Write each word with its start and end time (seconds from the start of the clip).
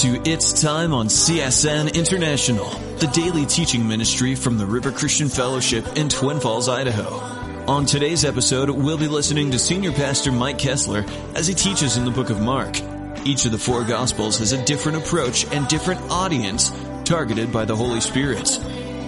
To 0.00 0.20
It's 0.28 0.60
Time 0.60 0.92
on 0.92 1.06
CSN 1.06 1.94
International, 1.94 2.68
the 2.98 3.06
daily 3.14 3.46
teaching 3.46 3.88
ministry 3.88 4.34
from 4.34 4.58
the 4.58 4.66
River 4.66 4.92
Christian 4.92 5.30
Fellowship 5.30 5.96
in 5.96 6.10
Twin 6.10 6.38
Falls, 6.38 6.68
Idaho. 6.68 7.08
On 7.66 7.86
today's 7.86 8.22
episode, 8.22 8.68
we'll 8.68 8.98
be 8.98 9.08
listening 9.08 9.50
to 9.52 9.58
Senior 9.58 9.92
Pastor 9.92 10.32
Mike 10.32 10.58
Kessler 10.58 11.02
as 11.34 11.46
he 11.46 11.54
teaches 11.54 11.96
in 11.96 12.04
the 12.04 12.10
book 12.10 12.28
of 12.28 12.42
Mark. 12.42 12.78
Each 13.24 13.46
of 13.46 13.52
the 13.52 13.58
four 13.58 13.84
Gospels 13.84 14.38
has 14.40 14.52
a 14.52 14.62
different 14.66 14.98
approach 14.98 15.46
and 15.50 15.66
different 15.66 16.02
audience 16.10 16.70
targeted 17.06 17.50
by 17.50 17.64
the 17.64 17.74
Holy 17.74 18.02
Spirit. 18.02 18.44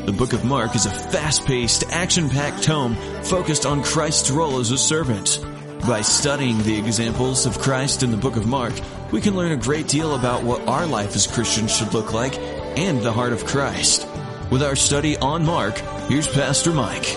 The 0.06 0.14
book 0.16 0.32
of 0.32 0.46
Mark 0.46 0.74
is 0.74 0.86
a 0.86 0.90
fast-paced, 0.90 1.84
action-packed 1.90 2.62
tome 2.62 2.96
focused 3.24 3.66
on 3.66 3.82
Christ's 3.82 4.30
role 4.30 4.58
as 4.58 4.70
a 4.70 4.78
servant. 4.78 5.44
By 5.86 6.02
studying 6.02 6.58
the 6.64 6.76
examples 6.76 7.46
of 7.46 7.58
Christ 7.58 8.02
in 8.02 8.10
the 8.10 8.16
book 8.16 8.36
of 8.36 8.46
Mark, 8.46 8.74
we 9.10 9.20
can 9.22 9.36
learn 9.36 9.52
a 9.52 9.56
great 9.56 9.88
deal 9.88 10.14
about 10.14 10.42
what 10.42 10.66
our 10.68 10.86
life 10.86 11.14
as 11.16 11.26
Christians 11.26 11.74
should 11.74 11.94
look 11.94 12.12
like 12.12 12.36
and 12.76 13.00
the 13.00 13.12
heart 13.12 13.32
of 13.32 13.46
Christ. 13.46 14.06
With 14.50 14.62
our 14.62 14.76
study 14.76 15.16
on 15.16 15.46
Mark, 15.46 15.78
here's 16.08 16.28
Pastor 16.28 16.72
Mike. 16.72 17.16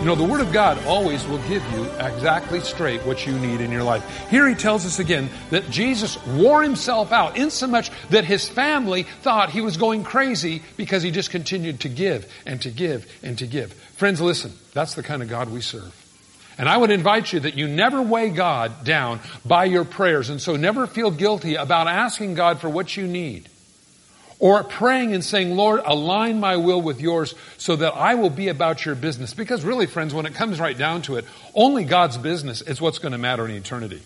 You 0.00 0.06
know, 0.06 0.16
the 0.16 0.24
Word 0.24 0.40
of 0.40 0.52
God 0.52 0.82
always 0.86 1.24
will 1.26 1.38
give 1.46 1.62
you 1.72 1.84
exactly 2.00 2.60
straight 2.60 3.00
what 3.06 3.26
you 3.26 3.38
need 3.38 3.60
in 3.60 3.70
your 3.70 3.84
life. 3.84 4.28
Here 4.28 4.48
he 4.48 4.54
tells 4.54 4.84
us 4.84 4.98
again 4.98 5.30
that 5.50 5.70
Jesus 5.70 6.22
wore 6.26 6.62
himself 6.62 7.12
out 7.12 7.36
insomuch 7.36 7.90
that 8.10 8.24
his 8.24 8.48
family 8.48 9.04
thought 9.22 9.50
he 9.50 9.60
was 9.60 9.76
going 9.76 10.02
crazy 10.02 10.62
because 10.76 11.02
he 11.02 11.12
just 11.12 11.30
continued 11.30 11.80
to 11.80 11.88
give 11.88 12.30
and 12.44 12.60
to 12.62 12.70
give 12.70 13.06
and 13.22 13.38
to 13.38 13.46
give. 13.46 13.72
Friends, 13.72 14.20
listen, 14.20 14.52
that's 14.72 14.94
the 14.94 15.02
kind 15.02 15.22
of 15.22 15.28
God 15.28 15.48
we 15.50 15.60
serve. 15.60 16.03
And 16.56 16.68
I 16.68 16.76
would 16.76 16.90
invite 16.90 17.32
you 17.32 17.40
that 17.40 17.54
you 17.54 17.66
never 17.66 18.00
weigh 18.00 18.30
God 18.30 18.84
down 18.84 19.20
by 19.44 19.64
your 19.64 19.84
prayers 19.84 20.30
and 20.30 20.40
so 20.40 20.56
never 20.56 20.86
feel 20.86 21.10
guilty 21.10 21.56
about 21.56 21.88
asking 21.88 22.34
God 22.34 22.60
for 22.60 22.68
what 22.68 22.96
you 22.96 23.06
need. 23.06 23.48
Or 24.38 24.62
praying 24.62 25.14
and 25.14 25.24
saying, 25.24 25.56
Lord, 25.56 25.80
align 25.84 26.38
my 26.38 26.56
will 26.56 26.82
with 26.82 27.00
yours 27.00 27.34
so 27.56 27.76
that 27.76 27.94
I 27.94 28.14
will 28.14 28.30
be 28.30 28.48
about 28.48 28.84
your 28.84 28.94
business. 28.94 29.32
Because 29.32 29.64
really, 29.64 29.86
friends, 29.86 30.12
when 30.12 30.26
it 30.26 30.34
comes 30.34 30.60
right 30.60 30.76
down 30.76 31.02
to 31.02 31.16
it, 31.16 31.24
only 31.54 31.84
God's 31.84 32.18
business 32.18 32.60
is 32.60 32.80
what's 32.80 32.98
going 32.98 33.12
to 33.12 33.18
matter 33.18 33.46
in 33.46 33.52
eternity. 33.52 34.02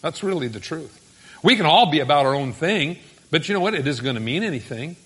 That's 0.00 0.22
really 0.22 0.48
the 0.48 0.60
truth. 0.60 0.98
We 1.42 1.56
can 1.56 1.66
all 1.66 1.90
be 1.90 2.00
about 2.00 2.26
our 2.26 2.34
own 2.34 2.52
thing, 2.52 2.98
but 3.30 3.48
you 3.48 3.54
know 3.54 3.60
what? 3.60 3.74
It 3.74 3.86
isn't 3.86 4.04
going 4.04 4.14
to 4.14 4.20
mean 4.20 4.44
anything. 4.44 4.96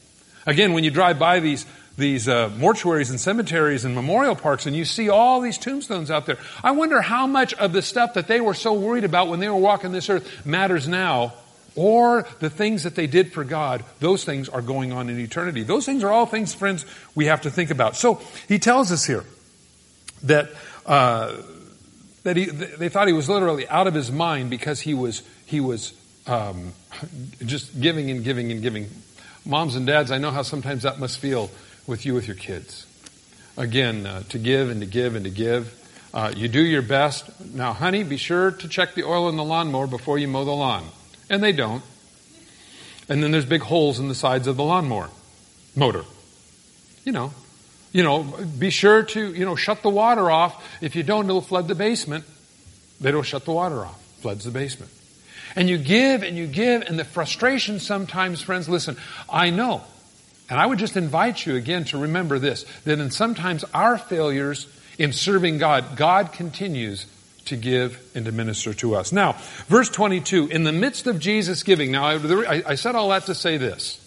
Again, 0.47 0.73
when 0.73 0.85
you 0.85 0.91
drive 0.91 1.19
by 1.19 1.41
these 1.41 1.65
these 1.97 2.29
uh, 2.29 2.51
mortuaries 2.51 3.11
and 3.11 3.19
cemeteries 3.19 3.85
and 3.85 3.95
memorial 3.95 4.37
parks 4.37 4.67
and 4.67 4.77
you 4.77 4.85
see 4.85 5.09
all 5.09 5.41
these 5.41 5.59
tombstones 5.59 6.11
out 6.11 6.27
there. 6.27 6.39
I 6.63 6.73
wonder 6.73 7.01
how 7.01 7.27
much 7.27 7.55
of 7.55 7.73
the 7.73 7.83
stuff 7.83 8.15
that 8.15 8.29
they 8.29 8.41
were 8.41 8.55
so 8.55 8.75
worried 8.75 9.05
about 9.05 9.29
when 9.29 9.41
they 9.41 9.49
were 9.49 9.57
walking 9.57 9.93
this 9.93 10.11
earth 10.11 10.47
matters 10.47 10.87
now 10.87 11.35
or 11.75 12.27
the 12.41 12.51
things 12.51 12.83
that 12.85 12.95
they 12.95 13.07
did 13.07 13.33
for 13.33 13.45
God, 13.45 13.85
those 14.01 14.25
things 14.25 14.49
are 14.49 14.63
going 14.63 14.93
on 14.93 15.11
in 15.11 15.21
eternity. 15.21 15.63
Those 15.63 15.85
things 15.85 16.03
are 16.03 16.11
all 16.11 16.27
things, 16.27 16.55
friends, 16.55 16.87
we 17.15 17.27
have 17.27 17.43
to 17.43 17.51
think 17.51 17.71
about. 17.71 17.97
So 17.97 18.21
he 18.49 18.59
tells 18.59 18.91
us 18.91 19.05
here 19.05 19.25
that 20.25 20.51
uh, 20.87 21.37
that 22.25 22.37
he, 22.37 22.47
they 22.47 22.89
thought 22.89 23.07
he 23.07 23.13
was 23.13 23.29
literally 23.29 23.69
out 23.69 23.87
of 23.87 23.95
his 23.95 24.11
mind 24.11 24.51
because 24.51 24.81
he 24.81 24.95
was 24.95 25.23
he 25.45 25.61
was 25.61 25.93
um, 26.27 26.73
just 27.45 27.79
giving 27.81 28.11
and 28.11 28.25
giving 28.25 28.51
and 28.51 28.63
giving. 28.63 28.89
Moms 29.45 29.77
and 29.77 29.87
dads, 29.87 30.11
I 30.11 30.19
know 30.19 30.33
how 30.33 30.43
sometimes 30.43 30.83
that 30.83 30.99
must 30.99 31.21
feel 31.21 31.51
with 31.87 32.05
you 32.05 32.15
with 32.15 32.27
your 32.27 32.37
kids. 32.37 32.87
Again, 33.57 34.07
uh, 34.07 34.23
to 34.29 34.39
give 34.39 34.71
and 34.71 34.81
to 34.81 34.87
give 34.87 35.15
and 35.15 35.25
to 35.25 35.31
give. 35.31 35.73
Uh, 36.13 36.33
you 36.37 36.49
do 36.49 36.63
your 36.63 36.83
best. 36.83 37.29
Now, 37.55 37.73
honey, 37.73 38.03
be 38.03 38.17
sure 38.17 38.51
to 38.51 38.69
check 38.69 38.95
the 38.95 39.05
oil 39.05 39.29
in 39.29 39.37
the 39.37 39.45
lawnmower 39.45 39.87
before 39.87 40.19
you 40.19 40.29
mow 40.29 40.45
the 40.45 40.51
lawn. 40.51 40.87
And 41.29 41.43
they 41.43 41.53
don't. 41.53 41.83
And 43.09 43.23
then 43.23 43.31
there's 43.31 43.47
big 43.47 43.63
holes 43.63 43.99
in 43.99 44.09
the 44.09 44.15
sides 44.15 44.47
of 44.47 44.57
the 44.57 44.65
lawnmower 44.65 45.11
motor. 45.75 46.05
You 47.05 47.13
know, 47.13 47.33
you 47.93 48.03
know, 48.03 48.23
be 48.23 48.71
sure 48.71 49.03
to, 49.03 49.33
you 49.33 49.45
know, 49.45 49.57
shut 49.57 49.83
the 49.83 49.91
water 49.91 50.31
off. 50.31 50.63
If 50.83 50.97
you 50.97 51.03
don't, 51.03 51.27
it'll 51.27 51.41
flood 51.41 51.69
the 51.69 51.75
basement. 51.75 52.25
They 53.01 53.11
don't 53.11 53.25
shut 53.25 53.45
the 53.45 53.53
water 53.53 53.85
off. 53.85 54.03
Floods 54.21 54.45
the 54.45 54.51
basement. 54.51 54.91
And 55.55 55.69
you 55.69 55.79
give 55.79 56.23
and 56.23 56.37
you 56.37 56.47
give, 56.47 56.83
and 56.83 56.99
the 56.99 57.05
frustration 57.05 57.79
sometimes, 57.79 58.43
friends, 58.43 58.69
listen, 58.69 58.97
I 59.31 59.51
know 59.51 59.85
and 60.49 60.61
I 60.61 60.67
would 60.67 60.79
just 60.79 60.97
invite 60.97 61.45
you 61.45 61.57
again 61.57 61.85
to 61.87 61.99
remember 61.99 62.39
this 62.39 62.65
that 62.85 62.99
in 62.99 63.11
sometimes 63.11 63.65
our 63.75 63.99
failures 63.99 64.69
in 64.99 65.13
serving 65.13 65.59
God, 65.59 65.97
God 65.97 66.33
continues 66.33 67.07
to 67.47 67.57
give 67.57 68.01
and 68.15 68.25
to 68.27 68.33
minister 68.33 68.75
to 68.75 68.95
us. 68.95 69.13
Now, 69.13 69.33
verse 69.69 69.89
22, 69.89 70.49
in 70.49 70.65
the 70.65 70.73
midst 70.73 71.07
of 71.07 71.19
Jesus 71.19 71.63
giving, 71.63 71.93
now 71.93 72.05
I, 72.07 72.63
I 72.67 72.75
said 72.75 72.95
all 72.95 73.11
that 73.11 73.27
to 73.27 73.35
say 73.35 73.57
this. 73.57 74.03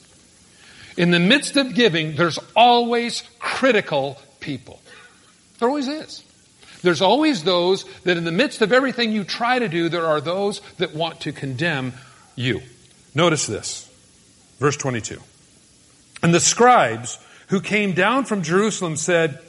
In 0.98 1.12
the 1.12 1.20
midst 1.20 1.56
of 1.56 1.74
giving, 1.74 2.16
there's 2.16 2.40
always 2.56 3.24
critical 3.40 4.18
people. 4.40 4.82
There 5.60 5.70
always 5.70 5.88
is. 5.88 6.24
There's 6.82 7.02
always 7.02 7.44
those 7.44 7.86
that 8.04 8.18
in 8.18 8.24
the 8.24 8.32
midst 8.32 8.62
of 8.62 8.72
everything 8.72 9.12
you 9.12 9.24
try 9.24 9.60
to 9.60 9.68
do, 9.68 9.90
there 9.90 10.06
are 10.06 10.22
those 10.22 10.62
that 10.78 10.96
want 10.96 11.22
to 11.22 11.32
condemn 11.32 11.94
you. 12.36 12.62
Notice 13.14 13.46
this. 13.48 13.90
Verse 14.60 14.78
22. 14.78 15.22
And 16.22 16.34
the 16.34 16.40
scribes 16.40 17.20
who 17.48 17.62
came 17.62 17.94
down 17.94 18.26
from 18.26 18.44
Jerusalem 18.44 18.96
said, 18.96 19.40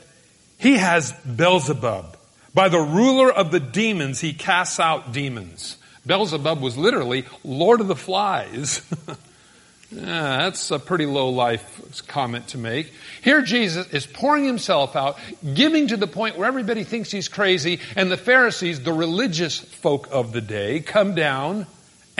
He 0.59 0.77
has 0.77 1.13
Beelzebub. 1.13 2.17
By 2.53 2.69
the 2.69 2.81
ruler 2.81 3.31
of 3.31 3.51
the 3.51 3.61
demons, 3.61 4.21
he 4.21 4.33
casts 4.33 4.81
out 4.81 5.13
demons. 5.13 5.77
Beelzebub 6.07 6.61
was 6.61 6.77
literally 6.77 7.25
Lord 7.45 7.81
of 7.81 7.87
the 7.87 7.95
Flies. 7.95 8.83
yeah, 9.91 10.39
that's 10.39 10.71
a 10.71 10.79
pretty 10.79 11.07
low 11.07 11.29
life 11.29 12.07
comment 12.09 12.49
to 12.49 12.59
make. 12.59 12.93
Here 13.23 13.43
Jesus 13.43 13.87
is 13.93 14.07
pouring 14.07 14.45
himself 14.45 14.97
out, 14.97 15.19
giving 15.55 15.89
to 15.89 15.97
the 15.97 16.07
point 16.07 16.39
where 16.39 16.49
everybody 16.49 16.85
thinks 16.85 17.11
he's 17.11 17.29
crazy, 17.29 17.81
and 17.95 18.11
the 18.11 18.17
Pharisees, 18.17 18.83
the 18.83 18.93
religious 18.93 19.59
folk 19.59 20.09
of 20.11 20.33
the 20.33 20.41
day, 20.41 20.81
come 20.81 21.15
down 21.15 21.67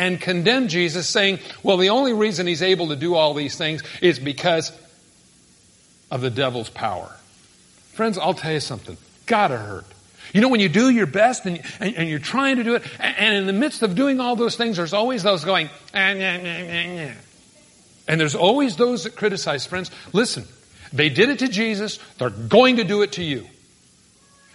and 0.01 0.19
condemn 0.19 0.69
Jesus, 0.69 1.07
saying, 1.07 1.41
well, 1.63 1.77
the 1.77 1.91
only 1.91 2.15
reason 2.15 2.47
he's 2.47 2.63
able 2.63 2.89
to 2.89 2.97
do 2.97 3.15
all 3.15 3.35
these 3.35 3.59
things 3.59 3.83
is 4.01 4.19
because 4.19 4.73
of 6.11 6.23
the 6.23 6.31
devil's 6.31 6.71
power. 6.71 7.15
Friends, 7.93 8.17
I'll 8.17 8.33
tell 8.33 8.53
you 8.53 8.61
something. 8.61 8.97
Gotta 9.27 9.59
hurt. 9.59 9.85
You 10.33 10.41
know, 10.41 10.49
when 10.49 10.61
you 10.61 10.71
do 10.71 10.89
your 10.89 11.05
best 11.05 11.45
and, 11.45 11.61
and, 11.81 11.95
and 11.97 12.09
you're 12.09 12.19
trying 12.19 12.57
to 12.57 12.65
do 12.65 12.77
it, 12.77 12.83
and, 12.99 13.37
in 13.37 13.47
the 13.47 13.53
midst 13.53 13.83
of 13.83 13.95
doing 13.95 14.21
all 14.21 14.37
those 14.37 14.57
things, 14.57 14.79
there's 14.79 14.95
always 14.95 15.23
those 15.23 15.45
going, 15.45 15.69
ah, 15.93 16.15
nah, 16.15 16.39
nah, 16.39 16.63
nah, 16.63 17.13
and 18.09 18.19
there's 18.19 18.35
always 18.35 18.77
those 18.77 19.05
that 19.05 19.17
criticize. 19.17 19.67
Friends, 19.67 19.91
listen, 20.15 20.47
they 20.95 21.11
did 21.11 21.29
it 21.29 21.41
to 21.41 21.49
Jesus, 21.49 21.99
they're 22.17 22.31
going 22.31 22.77
to 22.77 22.85
do 22.85 23.03
it 23.03 23.13
to 23.13 23.23
you. 23.23 23.47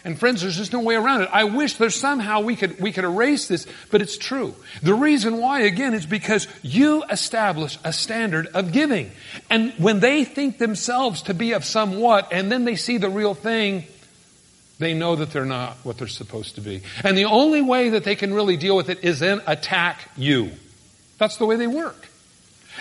And 0.06 0.20
friends, 0.20 0.44
there's 0.44 0.56
just 0.56 0.72
no 0.72 0.82
way 0.82 0.96
around 0.96 1.24
it. 1.24 1.30
I 1.34 1.46
wish 1.46 1.74
there's 1.74 1.96
somehow 1.96 2.42
we 2.42 2.56
could, 2.56 2.80
we 2.80 2.92
could 2.92 3.04
erase 3.04 3.48
this, 3.48 3.66
but 3.90 4.04
it's 4.04 4.18
true. 4.18 4.54
The 4.84 4.94
reason 4.94 5.38
why, 5.38 5.62
again, 5.62 5.96
is 5.96 6.06
because 6.06 6.48
you 6.62 7.04
establish 7.10 7.80
a 7.84 7.92
standard 7.92 8.46
of 8.54 8.72
giving. 8.72 9.10
And 9.50 9.74
when 9.80 10.02
they 10.02 10.24
think 10.24 10.60
themselves 10.60 11.24
to 11.24 11.34
be 11.34 11.54
of 11.54 11.66
somewhat, 11.66 12.30
and 12.32 12.52
then 12.52 12.66
they 12.66 12.76
see 12.76 13.00
the 13.00 13.10
real 13.10 13.34
thing, 13.34 13.86
they 14.78 14.94
know 14.94 15.16
that 15.16 15.32
they're 15.32 15.44
not 15.44 15.78
what 15.84 15.98
they're 15.98 16.08
supposed 16.08 16.54
to 16.56 16.62
be. 16.62 16.84
And 17.04 17.18
the 17.18 17.26
only 17.26 17.64
way 17.64 17.90
that 17.90 18.04
they 18.04 18.16
can 18.16 18.32
really 18.32 18.58
deal 18.58 18.78
with 18.78 18.90
it 18.90 19.04
is 19.04 19.20
then 19.20 19.42
attack 19.48 20.12
you. 20.16 20.52
That's 21.18 21.38
the 21.38 21.48
way 21.48 21.56
they 21.56 21.68
work. 21.68 22.10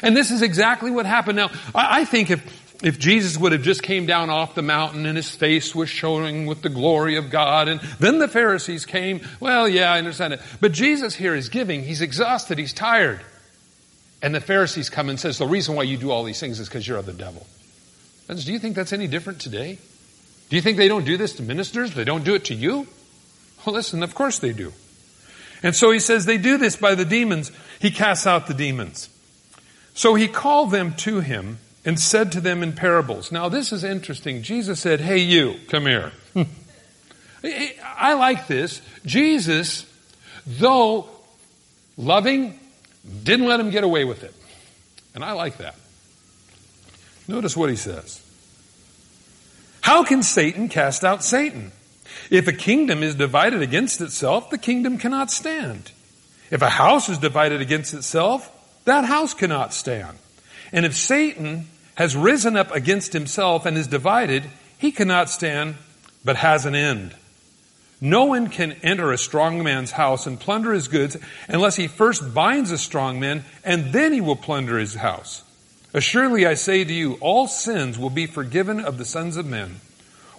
And 0.02 0.14
this 0.14 0.30
is 0.30 0.42
exactly 0.42 0.90
what 0.90 1.06
happened. 1.06 1.36
Now, 1.36 1.50
I 1.74 2.04
think 2.04 2.30
if, 2.30 2.63
if 2.84 2.98
Jesus 2.98 3.38
would 3.38 3.52
have 3.52 3.62
just 3.62 3.82
came 3.82 4.04
down 4.04 4.28
off 4.28 4.54
the 4.54 4.62
mountain 4.62 5.06
and 5.06 5.16
his 5.16 5.30
face 5.30 5.74
was 5.74 5.88
showing 5.88 6.44
with 6.44 6.60
the 6.60 6.68
glory 6.68 7.16
of 7.16 7.30
God 7.30 7.66
and 7.66 7.80
then 7.98 8.18
the 8.18 8.28
Pharisees 8.28 8.84
came, 8.84 9.22
well, 9.40 9.66
yeah, 9.66 9.90
I 9.90 9.98
understand 9.98 10.34
it. 10.34 10.40
But 10.60 10.72
Jesus 10.72 11.14
here 11.14 11.34
is 11.34 11.48
giving. 11.48 11.82
He's 11.82 12.02
exhausted. 12.02 12.58
He's 12.58 12.74
tired. 12.74 13.22
And 14.20 14.34
the 14.34 14.40
Pharisees 14.40 14.90
come 14.90 15.08
and 15.08 15.18
says, 15.18 15.38
the 15.38 15.46
reason 15.46 15.74
why 15.74 15.84
you 15.84 15.96
do 15.96 16.10
all 16.10 16.24
these 16.24 16.38
things 16.38 16.60
is 16.60 16.68
because 16.68 16.86
you're 16.86 16.98
of 16.98 17.06
the 17.06 17.14
devil. 17.14 17.46
Friends, 18.26 18.44
do 18.44 18.52
you 18.52 18.58
think 18.58 18.76
that's 18.76 18.92
any 18.92 19.06
different 19.06 19.40
today? 19.40 19.78
Do 20.50 20.56
you 20.56 20.60
think 20.60 20.76
they 20.76 20.88
don't 20.88 21.04
do 21.04 21.16
this 21.16 21.32
to 21.36 21.42
ministers? 21.42 21.94
They 21.94 22.04
don't 22.04 22.22
do 22.22 22.34
it 22.34 22.44
to 22.46 22.54
you? 22.54 22.86
Well, 23.64 23.74
listen, 23.74 24.02
of 24.02 24.14
course 24.14 24.38
they 24.38 24.52
do. 24.52 24.74
And 25.62 25.74
so 25.74 25.90
he 25.90 26.00
says 26.00 26.26
they 26.26 26.36
do 26.36 26.58
this 26.58 26.76
by 26.76 26.94
the 26.94 27.06
demons. 27.06 27.50
He 27.80 27.90
casts 27.90 28.26
out 28.26 28.46
the 28.46 28.52
demons. 28.52 29.08
So 29.94 30.14
he 30.14 30.28
called 30.28 30.70
them 30.70 30.92
to 30.96 31.20
him 31.20 31.58
and 31.84 32.00
said 32.00 32.32
to 32.32 32.40
them 32.40 32.62
in 32.62 32.72
parables. 32.72 33.30
Now, 33.30 33.48
this 33.48 33.72
is 33.72 33.84
interesting. 33.84 34.42
Jesus 34.42 34.80
said, 34.80 35.00
Hey, 35.00 35.18
you, 35.18 35.56
come 35.68 35.86
here. 35.86 36.12
I 37.44 38.14
like 38.14 38.46
this. 38.46 38.80
Jesus, 39.04 39.86
though 40.46 41.08
loving, 41.96 42.58
didn't 43.22 43.46
let 43.46 43.60
him 43.60 43.70
get 43.70 43.84
away 43.84 44.04
with 44.04 44.24
it. 44.24 44.34
And 45.14 45.24
I 45.24 45.32
like 45.32 45.58
that. 45.58 45.76
Notice 47.28 47.56
what 47.56 47.70
he 47.70 47.76
says. 47.76 48.20
How 49.80 50.04
can 50.04 50.22
Satan 50.22 50.68
cast 50.68 51.04
out 51.04 51.22
Satan? 51.22 51.72
If 52.30 52.48
a 52.48 52.52
kingdom 52.52 53.02
is 53.02 53.14
divided 53.14 53.60
against 53.60 54.00
itself, 54.00 54.50
the 54.50 54.58
kingdom 54.58 54.98
cannot 54.98 55.30
stand. 55.30 55.92
If 56.50 56.62
a 56.62 56.70
house 56.70 57.08
is 57.08 57.18
divided 57.18 57.60
against 57.60 57.92
itself, 57.92 58.50
that 58.84 59.04
house 59.04 59.34
cannot 59.34 59.74
stand. 59.74 60.18
And 60.72 60.86
if 60.86 60.96
Satan 60.96 61.66
has 61.94 62.16
risen 62.16 62.56
up 62.56 62.70
against 62.72 63.12
himself 63.12 63.66
and 63.66 63.76
is 63.76 63.86
divided, 63.86 64.44
he 64.78 64.90
cannot 64.90 65.30
stand, 65.30 65.76
but 66.24 66.36
has 66.36 66.66
an 66.66 66.74
end. 66.74 67.14
No 68.00 68.24
one 68.24 68.48
can 68.48 68.72
enter 68.82 69.12
a 69.12 69.18
strong 69.18 69.62
man's 69.62 69.92
house 69.92 70.26
and 70.26 70.38
plunder 70.38 70.72
his 70.72 70.88
goods 70.88 71.16
unless 71.48 71.76
he 71.76 71.86
first 71.86 72.34
binds 72.34 72.70
a 72.70 72.78
strong 72.78 73.20
man, 73.20 73.44
and 73.64 73.92
then 73.92 74.12
he 74.12 74.20
will 74.20 74.36
plunder 74.36 74.78
his 74.78 74.96
house. 74.96 75.42
Assuredly, 75.94 76.44
I 76.44 76.54
say 76.54 76.84
to 76.84 76.92
you, 76.92 77.14
all 77.20 77.46
sins 77.46 77.98
will 77.98 78.10
be 78.10 78.26
forgiven 78.26 78.80
of 78.80 78.98
the 78.98 79.04
sons 79.04 79.36
of 79.36 79.46
men, 79.46 79.76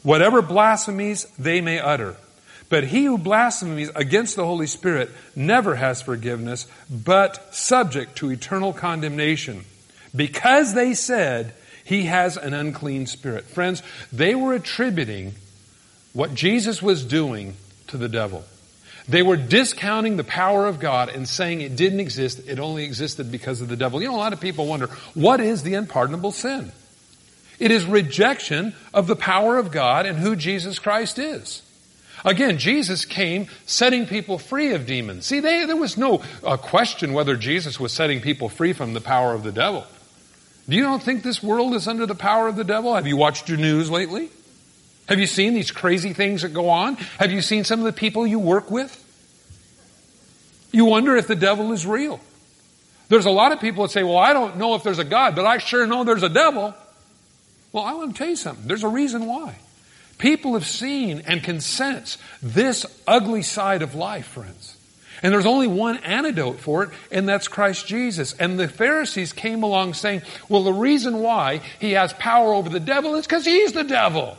whatever 0.04 0.42
blasphemies 0.42 1.25
they 1.40 1.62
may 1.62 1.80
utter. 1.80 2.18
But 2.68 2.86
he 2.86 3.06
who 3.06 3.18
blasphemes 3.18 3.90
against 3.96 4.36
the 4.36 4.46
Holy 4.46 4.68
Spirit 4.68 5.10
never 5.36 5.75
has 5.75 6.01
forgiveness, 6.01 6.68
but 6.90 7.56
subject 7.56 8.18
to 8.18 8.31
eternal 8.31 8.74
condemnation 8.74 9.63
because 10.15 10.73
they 10.73 10.94
said 10.94 11.53
he 11.83 12.03
has 12.03 12.38
an 12.38 12.53
unclean 12.53 13.06
spirit. 13.06 13.45
Friends, 13.45 13.83
they 14.12 14.35
were 14.35 14.53
attributing 14.53 15.33
what 16.13 16.33
Jesus 16.33 16.81
was 16.81 17.06
doing 17.06 17.56
to 17.88 17.97
the 17.97 18.09
devil. 18.09 18.44
They 19.07 19.21
were 19.21 19.38
discounting 19.38 20.17
the 20.17 20.23
power 20.23 20.65
of 20.65 20.79
God 20.79 21.09
and 21.09 21.27
saying 21.27 21.62
it 21.62 21.75
didn't 21.75 22.00
exist, 22.00 22.41
it 22.47 22.59
only 22.59 22.83
existed 22.83 23.31
because 23.31 23.62
of 23.62 23.67
the 23.67 23.75
devil. 23.75 24.01
You 24.01 24.07
know, 24.07 24.15
a 24.15 24.17
lot 24.17 24.33
of 24.33 24.41
people 24.41 24.65
wonder, 24.65 24.88
what 25.13 25.39
is 25.39 25.62
the 25.62 25.75
unpardonable 25.75 26.31
sin? 26.31 26.71
It 27.59 27.71
is 27.71 27.85
rejection 27.85 28.73
of 28.94 29.07
the 29.07 29.15
power 29.15 29.57
of 29.57 29.71
God 29.71 30.06
and 30.06 30.17
who 30.17 30.35
Jesus 30.35 30.79
Christ 30.79 31.19
is. 31.19 31.62
Again, 32.23 32.57
Jesus 32.57 33.06
came 33.06 33.47
setting 33.67 34.07
people 34.07 34.39
free 34.39 34.73
of 34.73 34.88
demons. 34.88 35.27
See, 35.27 35.39
they, 35.39 35.65
there 35.65 35.75
was 35.75 35.95
no 35.95 36.23
uh, 36.44 36.57
question 36.57 37.13
whether 37.13 37.35
Jesus 37.35 37.79
was 37.79 37.94
setting 37.94 38.19
people 38.19 38.50
free 38.50 38.73
from 38.73 38.94
the 38.94 39.01
power 39.01 39.33
of 39.33 39.44
the 39.44 39.51
devil. 39.51 39.85
Do 40.67 40.75
you 40.75 40.83
not 40.83 41.03
think 41.03 41.23
this 41.23 41.44
world 41.44 41.73
is 41.75 41.88
under 41.88 42.06
the 42.06 42.15
power 42.15 42.47
of 42.47 42.56
the 42.56 42.63
devil? 42.63 42.95
Have 42.95 43.06
you 43.06 43.17
watched 43.17 43.50
your 43.50 43.57
news 43.57 43.91
lately? 43.91 44.29
Have 45.07 45.19
you 45.19 45.27
seen 45.27 45.53
these 45.53 45.69
crazy 45.69 46.13
things 46.13 46.41
that 46.41 46.53
go 46.53 46.69
on? 46.69 46.95
Have 47.19 47.31
you 47.31 47.41
seen 47.41 47.63
some 47.63 47.79
of 47.79 47.85
the 47.85 47.94
people 47.94 48.25
you 48.25 48.39
work 48.39 48.71
with? 48.71 49.01
You 50.71 50.85
wonder 50.85 51.15
if 51.15 51.27
the 51.27 51.35
devil 51.35 51.71
is 51.71 51.85
real. 51.85 52.19
There's 53.07 53.27
a 53.27 53.31
lot 53.31 53.51
of 53.51 53.59
people 53.59 53.83
that 53.83 53.91
say, 53.91 54.03
well, 54.03 54.17
I 54.17 54.33
don't 54.33 54.57
know 54.57 54.73
if 54.73 54.81
there's 54.81 54.97
a 54.97 55.03
God, 55.03 55.35
but 55.35 55.45
I 55.45 55.59
sure 55.59 55.85
know 55.85 56.03
there's 56.03 56.23
a 56.23 56.29
devil. 56.29 56.73
Well, 57.71 57.83
I 57.83 57.94
want 57.94 58.13
to 58.13 58.17
tell 58.17 58.29
you 58.29 58.35
something. 58.35 58.67
There's 58.67 58.83
a 58.83 58.88
reason 58.88 59.27
why. 59.27 59.57
People 60.17 60.53
have 60.53 60.65
seen 60.65 61.21
and 61.27 61.44
can 61.44 61.62
sense 61.62 62.17
this 62.41 62.85
ugly 63.06 63.44
side 63.44 63.83
of 63.83 63.94
life, 63.94 64.27
friends. 64.27 64.75
And 65.23 65.33
there's 65.33 65.45
only 65.45 65.67
one 65.67 65.97
antidote 65.97 66.59
for 66.59 66.83
it, 66.83 66.89
and 67.12 67.27
that's 67.27 67.47
Christ 67.47 67.88
Jesus. 67.88 68.33
And 68.33 68.59
the 68.59 68.67
Pharisees 68.67 69.33
came 69.33 69.63
along 69.63 69.94
saying, 69.94 70.21
well, 70.50 70.63
the 70.63 70.73
reason 70.73 71.19
why 71.19 71.62
he 71.79 71.91
has 71.91 72.13
power 72.13 72.53
over 72.53 72.69
the 72.69 72.79
devil 72.79 73.15
is 73.15 73.25
because 73.25 73.45
he's 73.45 73.73
the 73.73 73.83
devil. 73.83 74.38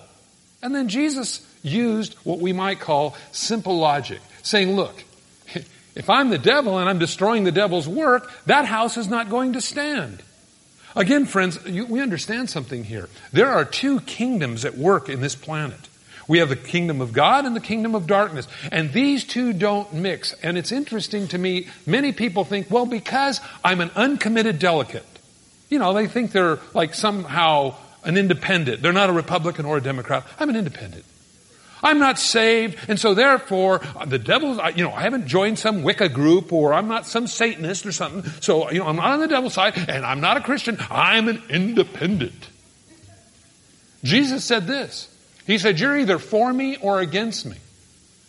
And 0.62 0.74
then 0.74 0.88
Jesus 0.88 1.46
used 1.62 2.14
what 2.24 2.38
we 2.38 2.52
might 2.52 2.80
call 2.80 3.16
simple 3.32 3.78
logic, 3.78 4.20
saying, 4.42 4.76
look, 4.76 5.04
if 5.94 6.10
I'm 6.10 6.30
the 6.30 6.38
devil 6.38 6.78
and 6.78 6.88
I'm 6.88 6.98
destroying 6.98 7.44
the 7.44 7.52
devil's 7.52 7.88
work, 7.88 8.30
that 8.46 8.66
house 8.66 8.96
is 8.96 9.08
not 9.08 9.30
going 9.30 9.54
to 9.54 9.60
stand. 9.60 10.22
Again, 10.94 11.26
friends, 11.26 11.58
you, 11.66 11.84
we 11.84 12.00
understand 12.00 12.48
something 12.48 12.82
here. 12.84 13.08
There 13.30 13.50
are 13.50 13.66
two 13.66 14.00
kingdoms 14.00 14.64
at 14.64 14.78
work 14.78 15.10
in 15.10 15.20
this 15.20 15.36
planet. 15.36 15.88
We 16.28 16.38
have 16.38 16.48
the 16.48 16.56
kingdom 16.56 17.00
of 17.00 17.12
God 17.12 17.44
and 17.44 17.54
the 17.54 17.60
kingdom 17.60 17.94
of 17.94 18.06
darkness. 18.06 18.48
And 18.72 18.92
these 18.92 19.24
two 19.24 19.52
don't 19.52 19.92
mix. 19.92 20.32
And 20.42 20.58
it's 20.58 20.72
interesting 20.72 21.28
to 21.28 21.38
me, 21.38 21.68
many 21.86 22.12
people 22.12 22.44
think, 22.44 22.70
well, 22.70 22.86
because 22.86 23.40
I'm 23.64 23.80
an 23.80 23.90
uncommitted 23.94 24.58
delegate. 24.58 25.06
You 25.68 25.78
know, 25.78 25.92
they 25.92 26.06
think 26.06 26.32
they're 26.32 26.58
like 26.74 26.94
somehow 26.94 27.74
an 28.04 28.16
independent. 28.16 28.82
They're 28.82 28.92
not 28.92 29.10
a 29.10 29.12
Republican 29.12 29.66
or 29.66 29.76
a 29.76 29.82
Democrat. 29.82 30.24
I'm 30.38 30.48
an 30.48 30.56
independent. 30.56 31.04
I'm 31.82 31.98
not 31.98 32.18
saved, 32.18 32.78
and 32.88 32.98
so 32.98 33.12
therefore, 33.12 33.82
the 34.06 34.18
devil's, 34.18 34.58
you 34.74 34.82
know, 34.82 34.92
I 34.92 35.02
haven't 35.02 35.26
joined 35.26 35.58
some 35.58 35.82
Wicca 35.82 36.08
group, 36.08 36.50
or 36.50 36.72
I'm 36.72 36.88
not 36.88 37.06
some 37.06 37.26
Satanist 37.26 37.84
or 37.84 37.92
something, 37.92 38.28
so, 38.40 38.70
you 38.70 38.78
know, 38.78 38.86
I'm 38.86 38.96
not 38.96 39.12
on 39.12 39.20
the 39.20 39.28
devil's 39.28 39.52
side, 39.52 39.74
and 39.76 40.04
I'm 40.04 40.20
not 40.20 40.38
a 40.38 40.40
Christian. 40.40 40.78
I'm 40.90 41.28
an 41.28 41.42
independent. 41.50 42.48
Jesus 44.02 44.42
said 44.44 44.66
this. 44.66 45.14
He 45.46 45.58
said, 45.58 45.78
You're 45.78 45.96
either 45.98 46.18
for 46.18 46.52
me 46.52 46.76
or 46.76 47.00
against 47.00 47.46
me. 47.46 47.56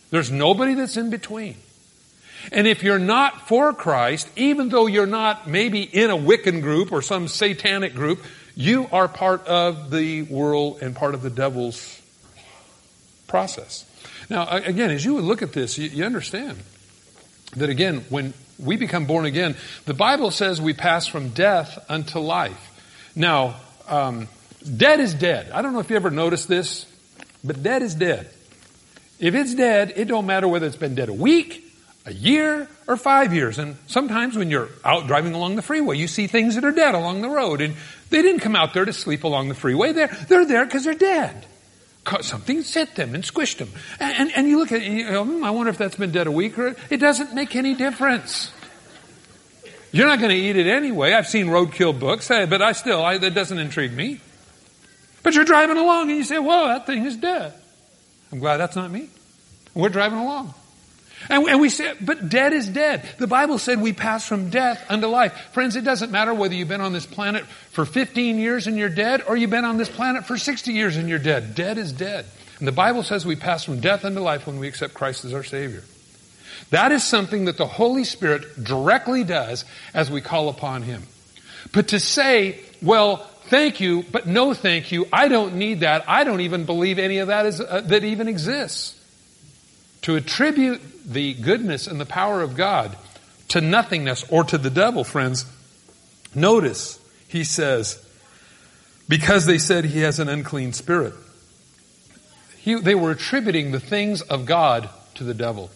There's 0.09 0.31
nobody 0.31 0.73
that's 0.73 0.97
in 0.97 1.09
between. 1.09 1.57
And 2.51 2.67
if 2.67 2.83
you're 2.83 2.99
not 2.99 3.47
for 3.47 3.73
Christ, 3.73 4.29
even 4.35 4.69
though 4.69 4.87
you're 4.87 5.05
not 5.05 5.47
maybe 5.47 5.81
in 5.81 6.09
a 6.09 6.17
Wiccan 6.17 6.61
group 6.61 6.91
or 6.91 7.01
some 7.01 7.27
satanic 7.27 7.93
group, 7.93 8.23
you 8.55 8.87
are 8.91 9.07
part 9.07 9.45
of 9.47 9.91
the 9.91 10.21
world 10.23 10.79
and 10.81 10.95
part 10.95 11.13
of 11.13 11.21
the 11.21 11.29
devil's 11.29 12.01
process. 13.27 13.85
Now, 14.29 14.47
again, 14.49 14.91
as 14.91 15.03
you 15.03 15.19
look 15.19 15.41
at 15.41 15.53
this, 15.53 15.77
you, 15.77 16.03
understand 16.03 16.57
that 17.55 17.69
again, 17.69 18.05
when 18.09 18.33
we 18.57 18.77
become 18.77 19.05
born 19.05 19.25
again, 19.25 19.55
the 19.85 19.93
Bible 19.93 20.31
says 20.31 20.61
we 20.61 20.73
pass 20.73 21.07
from 21.07 21.29
death 21.29 21.83
unto 21.89 22.19
life. 22.19 23.11
Now, 23.15 23.55
um, 23.87 24.27
dead 24.75 24.99
is 24.99 25.13
dead. 25.13 25.51
I 25.51 25.61
don't 25.61 25.73
know 25.73 25.79
if 25.79 25.89
you 25.89 25.95
ever 25.95 26.11
noticed 26.11 26.47
this. 26.47 26.85
But 27.43 27.63
dead 27.63 27.81
is 27.81 27.95
dead. 27.95 28.29
If 29.19 29.33
it's 29.33 29.55
dead, 29.55 29.93
it 29.95 30.05
don't 30.05 30.25
matter 30.25 30.47
whether 30.47 30.67
it's 30.67 30.75
been 30.75 30.95
dead 30.95 31.09
a 31.09 31.13
week, 31.13 31.63
a 32.05 32.13
year, 32.13 32.67
or 32.87 32.97
five 32.97 33.33
years. 33.33 33.57
And 33.57 33.77
sometimes 33.87 34.37
when 34.37 34.51
you're 34.51 34.69
out 34.85 35.07
driving 35.07 35.33
along 35.33 35.55
the 35.55 35.61
freeway, 35.61 35.97
you 35.97 36.07
see 36.07 36.27
things 36.27 36.55
that 36.55 36.63
are 36.63 36.71
dead 36.71 36.93
along 36.93 37.21
the 37.21 37.29
road. 37.29 37.61
And 37.61 37.75
they 38.09 38.21
didn't 38.21 38.41
come 38.41 38.55
out 38.55 38.73
there 38.73 38.85
to 38.85 38.93
sleep 38.93 39.23
along 39.23 39.49
the 39.49 39.55
freeway. 39.55 39.91
They're, 39.91 40.07
they're 40.07 40.45
there 40.45 40.65
because 40.65 40.83
they're 40.83 40.93
dead. 40.93 41.45
Something 42.21 42.63
hit 42.63 42.95
them 42.95 43.15
and 43.15 43.23
squished 43.23 43.57
them. 43.57 43.69
And, 43.99 44.15
and, 44.17 44.31
and 44.35 44.47
you 44.47 44.59
look 44.59 44.71
at 44.71 44.81
it, 44.81 44.89
you 44.89 45.05
hmm, 45.07 45.43
I 45.43 45.51
wonder 45.51 45.69
if 45.69 45.77
that's 45.77 45.97
been 45.97 46.11
dead 46.11 46.27
a 46.27 46.31
week 46.31 46.57
or 46.57 46.75
it 46.89 46.97
doesn't 46.97 47.33
make 47.33 47.55
any 47.55 47.73
difference. 47.73 48.51
You're 49.91 50.07
not 50.07 50.19
going 50.19 50.29
to 50.29 50.37
eat 50.37 50.55
it 50.55 50.67
anyway. 50.67 51.13
I've 51.13 51.27
seen 51.27 51.47
roadkill 51.47 51.99
books, 51.99 52.27
but 52.27 52.61
I 52.61 52.73
still, 52.73 53.03
I, 53.03 53.17
that 53.17 53.33
doesn't 53.33 53.57
intrigue 53.57 53.93
me. 53.93 54.21
But 55.27 55.35
you're 55.35 55.43
driving 55.43 55.75
along 55.75 56.09
and 56.09 56.17
you 56.17 56.23
say, 56.23 56.39
whoa, 56.39 56.69
that 56.69 56.85
thing 56.85 57.05
is 57.05 57.17
dead. 57.17 57.53
I'm 58.31 58.39
glad 58.39 58.59
that's 58.59 58.77
not 58.77 58.89
me. 58.89 59.09
We're 59.73 59.89
driving 59.89 60.19
along. 60.19 60.53
And, 61.27 61.45
and 61.49 61.59
we 61.59 61.67
say, 61.67 61.95
but 61.99 62.29
dead 62.29 62.53
is 62.53 62.69
dead. 62.69 63.05
The 63.17 63.27
Bible 63.27 63.57
said 63.57 63.81
we 63.81 63.91
pass 63.91 64.25
from 64.25 64.49
death 64.49 64.85
unto 64.87 65.07
life. 65.07 65.33
Friends, 65.51 65.75
it 65.75 65.83
doesn't 65.83 66.11
matter 66.13 66.33
whether 66.33 66.53
you've 66.53 66.69
been 66.69 66.79
on 66.79 66.93
this 66.93 67.05
planet 67.05 67.43
for 67.71 67.83
15 67.83 68.39
years 68.39 68.67
and 68.67 68.77
you're 68.77 68.87
dead 68.87 69.21
or 69.27 69.35
you've 69.35 69.49
been 69.49 69.65
on 69.65 69.75
this 69.75 69.89
planet 69.89 70.23
for 70.25 70.37
60 70.37 70.71
years 70.71 70.95
and 70.95 71.09
you're 71.09 71.19
dead. 71.19 71.55
Dead 71.55 71.77
is 71.77 71.91
dead. 71.91 72.25
And 72.59 72.65
the 72.65 72.71
Bible 72.71 73.03
says 73.03 73.25
we 73.25 73.35
pass 73.35 73.65
from 73.65 73.81
death 73.81 74.05
unto 74.05 74.21
life 74.21 74.47
when 74.47 74.59
we 74.59 74.69
accept 74.69 74.93
Christ 74.93 75.25
as 75.25 75.33
our 75.33 75.43
Savior. 75.43 75.83
That 76.69 76.93
is 76.93 77.03
something 77.03 77.43
that 77.45 77.57
the 77.57 77.67
Holy 77.67 78.05
Spirit 78.05 78.63
directly 78.63 79.25
does 79.25 79.65
as 79.93 80.09
we 80.09 80.21
call 80.21 80.47
upon 80.47 80.83
Him. 80.83 81.03
But 81.73 81.89
to 81.89 81.99
say, 81.99 82.61
well, 82.81 83.29
Thank 83.47 83.79
you, 83.79 84.03
but 84.11 84.27
no 84.27 84.53
thank 84.53 84.91
you. 84.91 85.07
I 85.11 85.29
don't 85.29 85.55
need 85.55 85.79
that. 85.79 86.03
I 86.07 86.23
don't 86.23 86.41
even 86.41 86.65
believe 86.65 86.99
any 86.99 87.19
of 87.19 87.27
that 87.27 87.45
is, 87.45 87.61
uh, 87.61 87.81
that 87.85 88.03
even 88.03 88.27
exists. 88.27 88.93
To 90.03 90.15
attribute 90.15 90.81
the 91.05 91.33
goodness 91.33 91.87
and 91.87 91.99
the 91.99 92.05
power 92.05 92.41
of 92.41 92.55
God 92.55 92.95
to 93.49 93.61
nothingness 93.61 94.25
or 94.29 94.43
to 94.43 94.57
the 94.57 94.69
devil, 94.69 95.03
friends, 95.03 95.45
notice 96.35 96.99
he 97.27 97.43
says, 97.43 98.03
because 99.07 99.45
they 99.45 99.57
said 99.57 99.85
he 99.85 100.01
has 100.01 100.19
an 100.19 100.27
unclean 100.27 100.73
spirit. 100.73 101.13
He, 102.57 102.75
they 102.75 102.95
were 102.95 103.11
attributing 103.11 103.71
the 103.71 103.79
things 103.79 104.21
of 104.21 104.45
God 104.45 104.89
to 105.15 105.23
the 105.23 105.33
devil. 105.33 105.69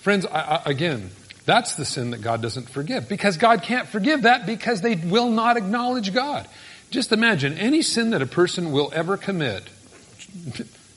Friends, 0.00 0.24
I, 0.24 0.40
I, 0.40 0.62
again, 0.64 1.10
that's 1.44 1.74
the 1.74 1.84
sin 1.84 2.12
that 2.12 2.22
God 2.22 2.40
doesn't 2.40 2.70
forgive 2.70 3.08
because 3.08 3.36
God 3.36 3.62
can't 3.62 3.88
forgive 3.88 4.22
that 4.22 4.46
because 4.46 4.80
they 4.80 4.94
will 4.94 5.28
not 5.28 5.58
acknowledge 5.58 6.14
God. 6.14 6.48
Just 6.90 7.12
imagine 7.12 7.56
any 7.56 7.82
sin 7.82 8.10
that 8.10 8.22
a 8.22 8.26
person 8.26 8.72
will 8.72 8.90
ever 8.94 9.16
commit. 9.16 9.68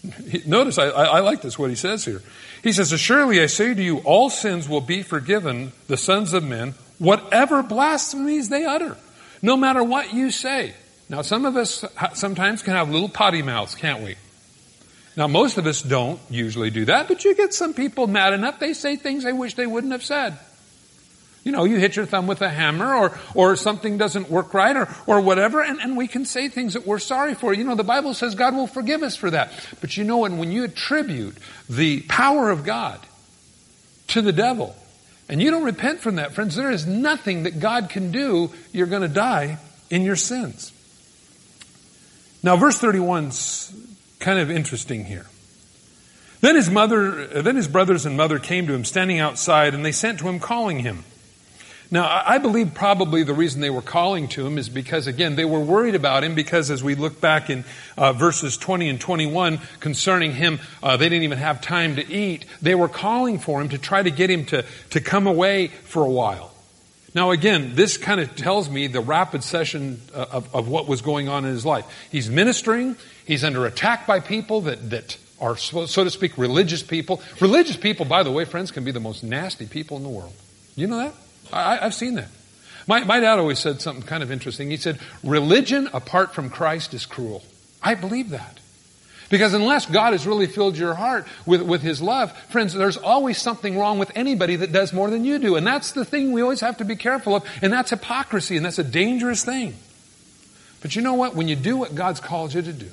Notice, 0.45 0.77
I, 0.77 0.87
I, 0.87 1.19
like 1.21 1.41
this, 1.41 1.57
what 1.57 1.69
he 1.69 1.75
says 1.75 2.03
here. 2.03 2.21
He 2.61 2.73
says, 2.73 2.91
Surely 2.99 3.41
I 3.41 3.45
say 3.45 3.73
to 3.73 3.81
you, 3.81 3.99
all 3.99 4.29
sins 4.29 4.67
will 4.67 4.81
be 4.81 5.01
forgiven 5.01 5.71
the 5.87 5.97
sons 5.97 6.33
of 6.33 6.43
men, 6.43 6.73
whatever 6.99 7.63
blasphemies 7.63 8.49
they 8.49 8.65
utter, 8.65 8.97
no 9.41 9.55
matter 9.55 9.83
what 9.83 10.13
you 10.13 10.31
say. 10.31 10.73
Now, 11.09 11.21
some 11.21 11.45
of 11.45 11.55
us 11.55 11.85
sometimes 12.13 12.63
can 12.63 12.73
have 12.73 12.89
little 12.89 13.09
potty 13.09 13.41
mouths, 13.41 13.75
can't 13.75 14.03
we? 14.03 14.15
Now, 15.15 15.27
most 15.27 15.57
of 15.57 15.67
us 15.67 15.81
don't 15.81 16.19
usually 16.29 16.71
do 16.71 16.85
that, 16.85 17.07
but 17.07 17.23
you 17.23 17.35
get 17.35 17.53
some 17.53 17.73
people 17.73 18.07
mad 18.07 18.33
enough, 18.33 18.59
they 18.59 18.73
say 18.73 18.95
things 18.95 19.23
they 19.23 19.33
wish 19.33 19.53
they 19.53 19.67
wouldn't 19.67 19.93
have 19.93 20.03
said. 20.03 20.37
You 21.43 21.51
know, 21.51 21.65
you 21.65 21.77
hit 21.77 21.95
your 21.95 22.05
thumb 22.05 22.25
with 22.25 22.41
a 22.41 22.49
hammer 22.49 22.95
or, 22.95 23.19
or 23.35 23.55
something 23.55 23.97
doesn't 23.97 24.29
work 24.29 24.53
right 24.53 24.75
or, 24.75 24.87
or 25.05 25.19
whatever, 25.19 25.61
and, 25.61 25.79
and 25.79 25.97
we 25.97 26.07
can 26.07 26.25
say 26.25 26.47
things 26.47 26.73
that 26.73 26.87
we're 26.87 26.99
sorry 26.99 27.33
for. 27.33 27.53
You 27.53 27.65
know, 27.65 27.75
the 27.75 27.83
Bible 27.83 28.13
says 28.13 28.33
God 28.33 28.55
will 28.55 28.67
forgive 28.67 29.03
us 29.03 29.15
for 29.15 29.29
that. 29.31 29.51
But 29.81 29.97
you 29.97 30.05
know, 30.05 30.19
when, 30.19 30.37
when 30.37 30.51
you 30.51 30.63
attribute 30.63 31.35
the 31.69 32.01
power 32.03 32.49
of 32.49 32.63
God 32.63 32.99
to 34.07 34.21
the 34.21 34.31
devil, 34.31 34.75
and 35.27 35.41
you 35.41 35.51
don't 35.51 35.63
repent 35.63 35.99
from 35.99 36.15
that, 36.15 36.33
friends, 36.33 36.55
there 36.55 36.71
is 36.71 36.85
nothing 36.85 37.43
that 37.43 37.59
God 37.59 37.89
can 37.89 38.11
do. 38.11 38.51
You're 38.71 38.87
going 38.87 39.01
to 39.01 39.07
die 39.07 39.57
in 39.89 40.03
your 40.03 40.15
sins. 40.15 40.71
Now, 42.41 42.57
verse 42.57 42.79
31's 42.79 43.73
kind 44.19 44.39
of 44.39 44.51
interesting 44.51 45.05
here. 45.05 45.25
Then 46.41 46.55
his 46.55 46.69
mother, 46.69 47.41
then 47.41 47.55
his 47.55 47.69
brothers 47.69 48.05
and 48.05 48.17
mother 48.17 48.37
came 48.37 48.67
to 48.67 48.73
him 48.73 48.83
standing 48.83 49.19
outside 49.19 49.73
and 49.73 49.85
they 49.85 49.93
sent 49.93 50.19
to 50.19 50.27
him 50.27 50.39
calling 50.39 50.79
him. 50.79 51.05
Now, 51.93 52.23
I 52.25 52.39
believe 52.39 52.73
probably 52.73 53.21
the 53.21 53.35
reason 53.35 53.61
they 53.61 53.69
were 53.69 53.83
calling 53.83 54.27
to 54.29 54.47
him 54.47 54.57
is 54.57 54.67
because, 54.67 55.05
again, 55.05 55.35
they 55.35 55.45
were 55.45 55.59
worried 55.59 55.93
about 55.93 56.23
him 56.23 56.33
because 56.33 56.71
as 56.71 56.83
we 56.83 56.95
look 56.95 57.21
back 57.21 57.51
in 57.51 57.65
uh, 57.95 58.13
verses 58.13 58.57
20 58.57 58.89
and 58.89 58.99
21 58.99 59.59
concerning 59.79 60.31
him, 60.31 60.59
uh, 60.81 60.97
they 60.97 61.07
didn't 61.07 61.21
even 61.21 61.37
have 61.37 61.61
time 61.61 61.97
to 61.97 62.11
eat. 62.11 62.47
They 62.63 62.73
were 62.73 62.87
calling 62.87 63.37
for 63.37 63.61
him 63.61 63.69
to 63.69 63.77
try 63.77 64.01
to 64.01 64.09
get 64.09 64.31
him 64.31 64.45
to, 64.45 64.65
to 64.89 65.01
come 65.01 65.27
away 65.27 65.67
for 65.67 66.03
a 66.03 66.09
while. 66.09 66.51
Now, 67.13 67.29
again, 67.29 67.75
this 67.75 67.97
kind 67.97 68.19
of 68.19 68.35
tells 68.35 68.71
me 68.71 68.87
the 68.87 68.99
rapid 68.99 69.43
session 69.43 70.01
uh, 70.15 70.25
of, 70.31 70.55
of 70.55 70.67
what 70.67 70.87
was 70.87 71.03
going 71.03 71.29
on 71.29 71.45
in 71.45 71.51
his 71.51 71.63
life. 71.63 71.85
He's 72.11 72.27
ministering. 72.27 72.95
He's 73.23 73.43
under 73.43 73.67
attack 73.67 74.07
by 74.07 74.19
people 74.19 74.61
that, 74.61 74.89
that 74.89 75.19
are, 75.39 75.55
so 75.57 75.85
to 75.85 76.09
speak, 76.09 76.39
religious 76.39 76.81
people. 76.81 77.21
Religious 77.39 77.77
people, 77.77 78.07
by 78.07 78.23
the 78.23 78.31
way, 78.31 78.45
friends, 78.45 78.71
can 78.71 78.83
be 78.83 78.89
the 78.89 78.99
most 78.99 79.23
nasty 79.23 79.67
people 79.67 79.95
in 79.97 80.01
the 80.01 80.09
world. 80.09 80.33
You 80.75 80.87
know 80.87 80.97
that? 80.97 81.13
I, 81.51 81.77
have 81.77 81.93
seen 81.93 82.15
that. 82.15 82.29
My, 82.87 83.03
my 83.03 83.19
dad 83.19 83.39
always 83.39 83.59
said 83.59 83.81
something 83.81 84.05
kind 84.05 84.23
of 84.23 84.31
interesting. 84.31 84.69
He 84.69 84.77
said, 84.77 84.99
religion 85.23 85.89
apart 85.93 86.33
from 86.33 86.49
Christ 86.49 86.93
is 86.93 87.05
cruel. 87.05 87.43
I 87.81 87.95
believe 87.95 88.29
that. 88.29 88.59
Because 89.29 89.53
unless 89.53 89.85
God 89.87 90.11
has 90.11 90.27
really 90.27 90.47
filled 90.47 90.77
your 90.77 90.93
heart 90.93 91.25
with, 91.45 91.61
with 91.63 91.81
His 91.81 92.01
love, 92.01 92.37
friends, 92.49 92.73
there's 92.73 92.97
always 92.97 93.41
something 93.41 93.77
wrong 93.77 93.97
with 93.97 94.11
anybody 94.15 94.57
that 94.57 94.71
does 94.71 94.93
more 94.93 95.09
than 95.09 95.25
you 95.25 95.39
do. 95.39 95.55
And 95.55 95.65
that's 95.65 95.93
the 95.93 96.05
thing 96.05 96.31
we 96.31 96.41
always 96.41 96.61
have 96.61 96.77
to 96.77 96.85
be 96.85 96.95
careful 96.95 97.35
of. 97.35 97.45
And 97.61 97.73
that's 97.73 97.89
hypocrisy. 97.89 98.57
And 98.57 98.65
that's 98.65 98.79
a 98.79 98.83
dangerous 98.83 99.43
thing. 99.43 99.75
But 100.81 100.95
you 100.95 101.01
know 101.01 101.13
what? 101.15 101.33
When 101.33 101.47
you 101.47 101.55
do 101.55 101.77
what 101.77 101.95
God's 101.95 102.19
called 102.19 102.53
you 102.53 102.61
to 102.61 102.73
do, 102.73 102.89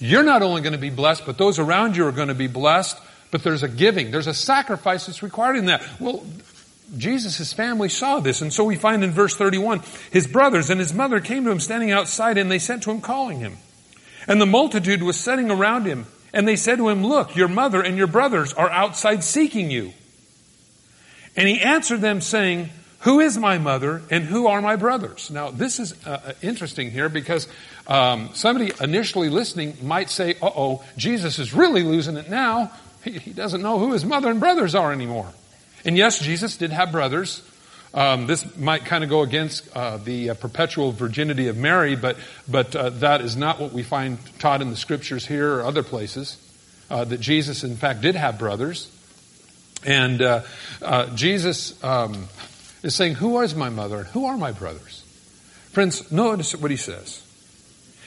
you're 0.00 0.22
not 0.22 0.42
only 0.42 0.62
going 0.62 0.72
to 0.72 0.78
be 0.78 0.90
blessed, 0.90 1.26
but 1.26 1.36
those 1.38 1.58
around 1.58 1.96
you 1.96 2.06
are 2.06 2.12
going 2.12 2.28
to 2.28 2.34
be 2.34 2.48
blessed. 2.48 2.98
But 3.30 3.44
there's 3.44 3.62
a 3.62 3.68
giving. 3.68 4.10
There's 4.10 4.26
a 4.26 4.34
sacrifice 4.34 5.06
that's 5.06 5.22
required 5.22 5.56
in 5.56 5.66
that. 5.66 5.86
Well, 6.00 6.24
Jesus' 6.96 7.52
family 7.52 7.88
saw 7.88 8.20
this. 8.20 8.40
And 8.42 8.52
so 8.52 8.64
we 8.64 8.76
find 8.76 9.04
in 9.04 9.10
verse 9.10 9.36
31, 9.36 9.82
his 10.10 10.26
brothers 10.26 10.70
and 10.70 10.80
his 10.80 10.92
mother 10.92 11.20
came 11.20 11.44
to 11.44 11.50
him 11.50 11.60
standing 11.60 11.90
outside 11.90 12.38
and 12.38 12.50
they 12.50 12.58
sent 12.58 12.82
to 12.84 12.90
him 12.90 13.00
calling 13.00 13.38
him. 13.38 13.56
And 14.26 14.40
the 14.40 14.46
multitude 14.46 15.02
was 15.02 15.18
sitting 15.18 15.50
around 15.50 15.86
him. 15.86 16.06
And 16.32 16.46
they 16.46 16.56
said 16.56 16.78
to 16.78 16.88
him, 16.88 17.04
look, 17.04 17.34
your 17.34 17.48
mother 17.48 17.82
and 17.82 17.96
your 17.96 18.06
brothers 18.06 18.52
are 18.52 18.70
outside 18.70 19.24
seeking 19.24 19.70
you. 19.70 19.92
And 21.36 21.48
he 21.48 21.60
answered 21.60 22.00
them 22.00 22.20
saying, 22.20 22.70
who 23.00 23.20
is 23.20 23.38
my 23.38 23.58
mother 23.58 24.02
and 24.10 24.24
who 24.24 24.46
are 24.46 24.60
my 24.60 24.76
brothers? 24.76 25.30
Now, 25.30 25.50
this 25.50 25.80
is 25.80 25.94
uh, 26.06 26.20
uh 26.24 26.32
interesting 26.42 26.90
here 26.90 27.08
because 27.08 27.48
um, 27.86 28.30
somebody 28.34 28.72
initially 28.80 29.28
listening 29.28 29.76
might 29.82 30.10
say, 30.10 30.34
uh 30.42 30.50
oh, 30.54 30.84
Jesus 30.96 31.38
is 31.38 31.54
really 31.54 31.82
losing 31.82 32.16
it 32.16 32.28
now. 32.28 32.70
He, 33.02 33.12
he 33.12 33.32
doesn't 33.32 33.62
know 33.62 33.78
who 33.78 33.92
his 33.92 34.04
mother 34.04 34.30
and 34.30 34.38
brothers 34.38 34.74
are 34.74 34.92
anymore. 34.92 35.32
And 35.84 35.96
yes, 35.96 36.18
Jesus 36.18 36.56
did 36.56 36.72
have 36.72 36.92
brothers. 36.92 37.42
Um, 37.92 38.26
this 38.26 38.56
might 38.56 38.84
kind 38.84 39.02
of 39.02 39.10
go 39.10 39.22
against 39.22 39.68
uh, 39.76 39.96
the 39.96 40.30
uh, 40.30 40.34
perpetual 40.34 40.92
virginity 40.92 41.48
of 41.48 41.56
Mary, 41.56 41.96
but 41.96 42.16
but 42.46 42.76
uh, 42.76 42.90
that 42.90 43.20
is 43.20 43.36
not 43.36 43.58
what 43.58 43.72
we 43.72 43.82
find 43.82 44.18
taught 44.38 44.62
in 44.62 44.70
the 44.70 44.76
scriptures 44.76 45.26
here 45.26 45.56
or 45.56 45.62
other 45.64 45.82
places. 45.82 46.36
Uh, 46.88 47.04
that 47.04 47.20
Jesus, 47.20 47.64
in 47.64 47.76
fact, 47.76 48.00
did 48.00 48.14
have 48.14 48.38
brothers, 48.38 48.90
and 49.84 50.22
uh, 50.22 50.42
uh, 50.82 51.06
Jesus 51.16 51.82
um, 51.82 52.28
is 52.84 52.94
saying, 52.94 53.14
"Who 53.14 53.40
is 53.40 53.56
my 53.56 53.70
mother 53.70 53.98
and 53.98 54.06
who 54.08 54.26
are 54.26 54.36
my 54.36 54.52
brothers?" 54.52 55.02
Friends, 55.72 56.12
notice 56.12 56.54
what 56.54 56.70
he 56.70 56.76
says. 56.76 57.22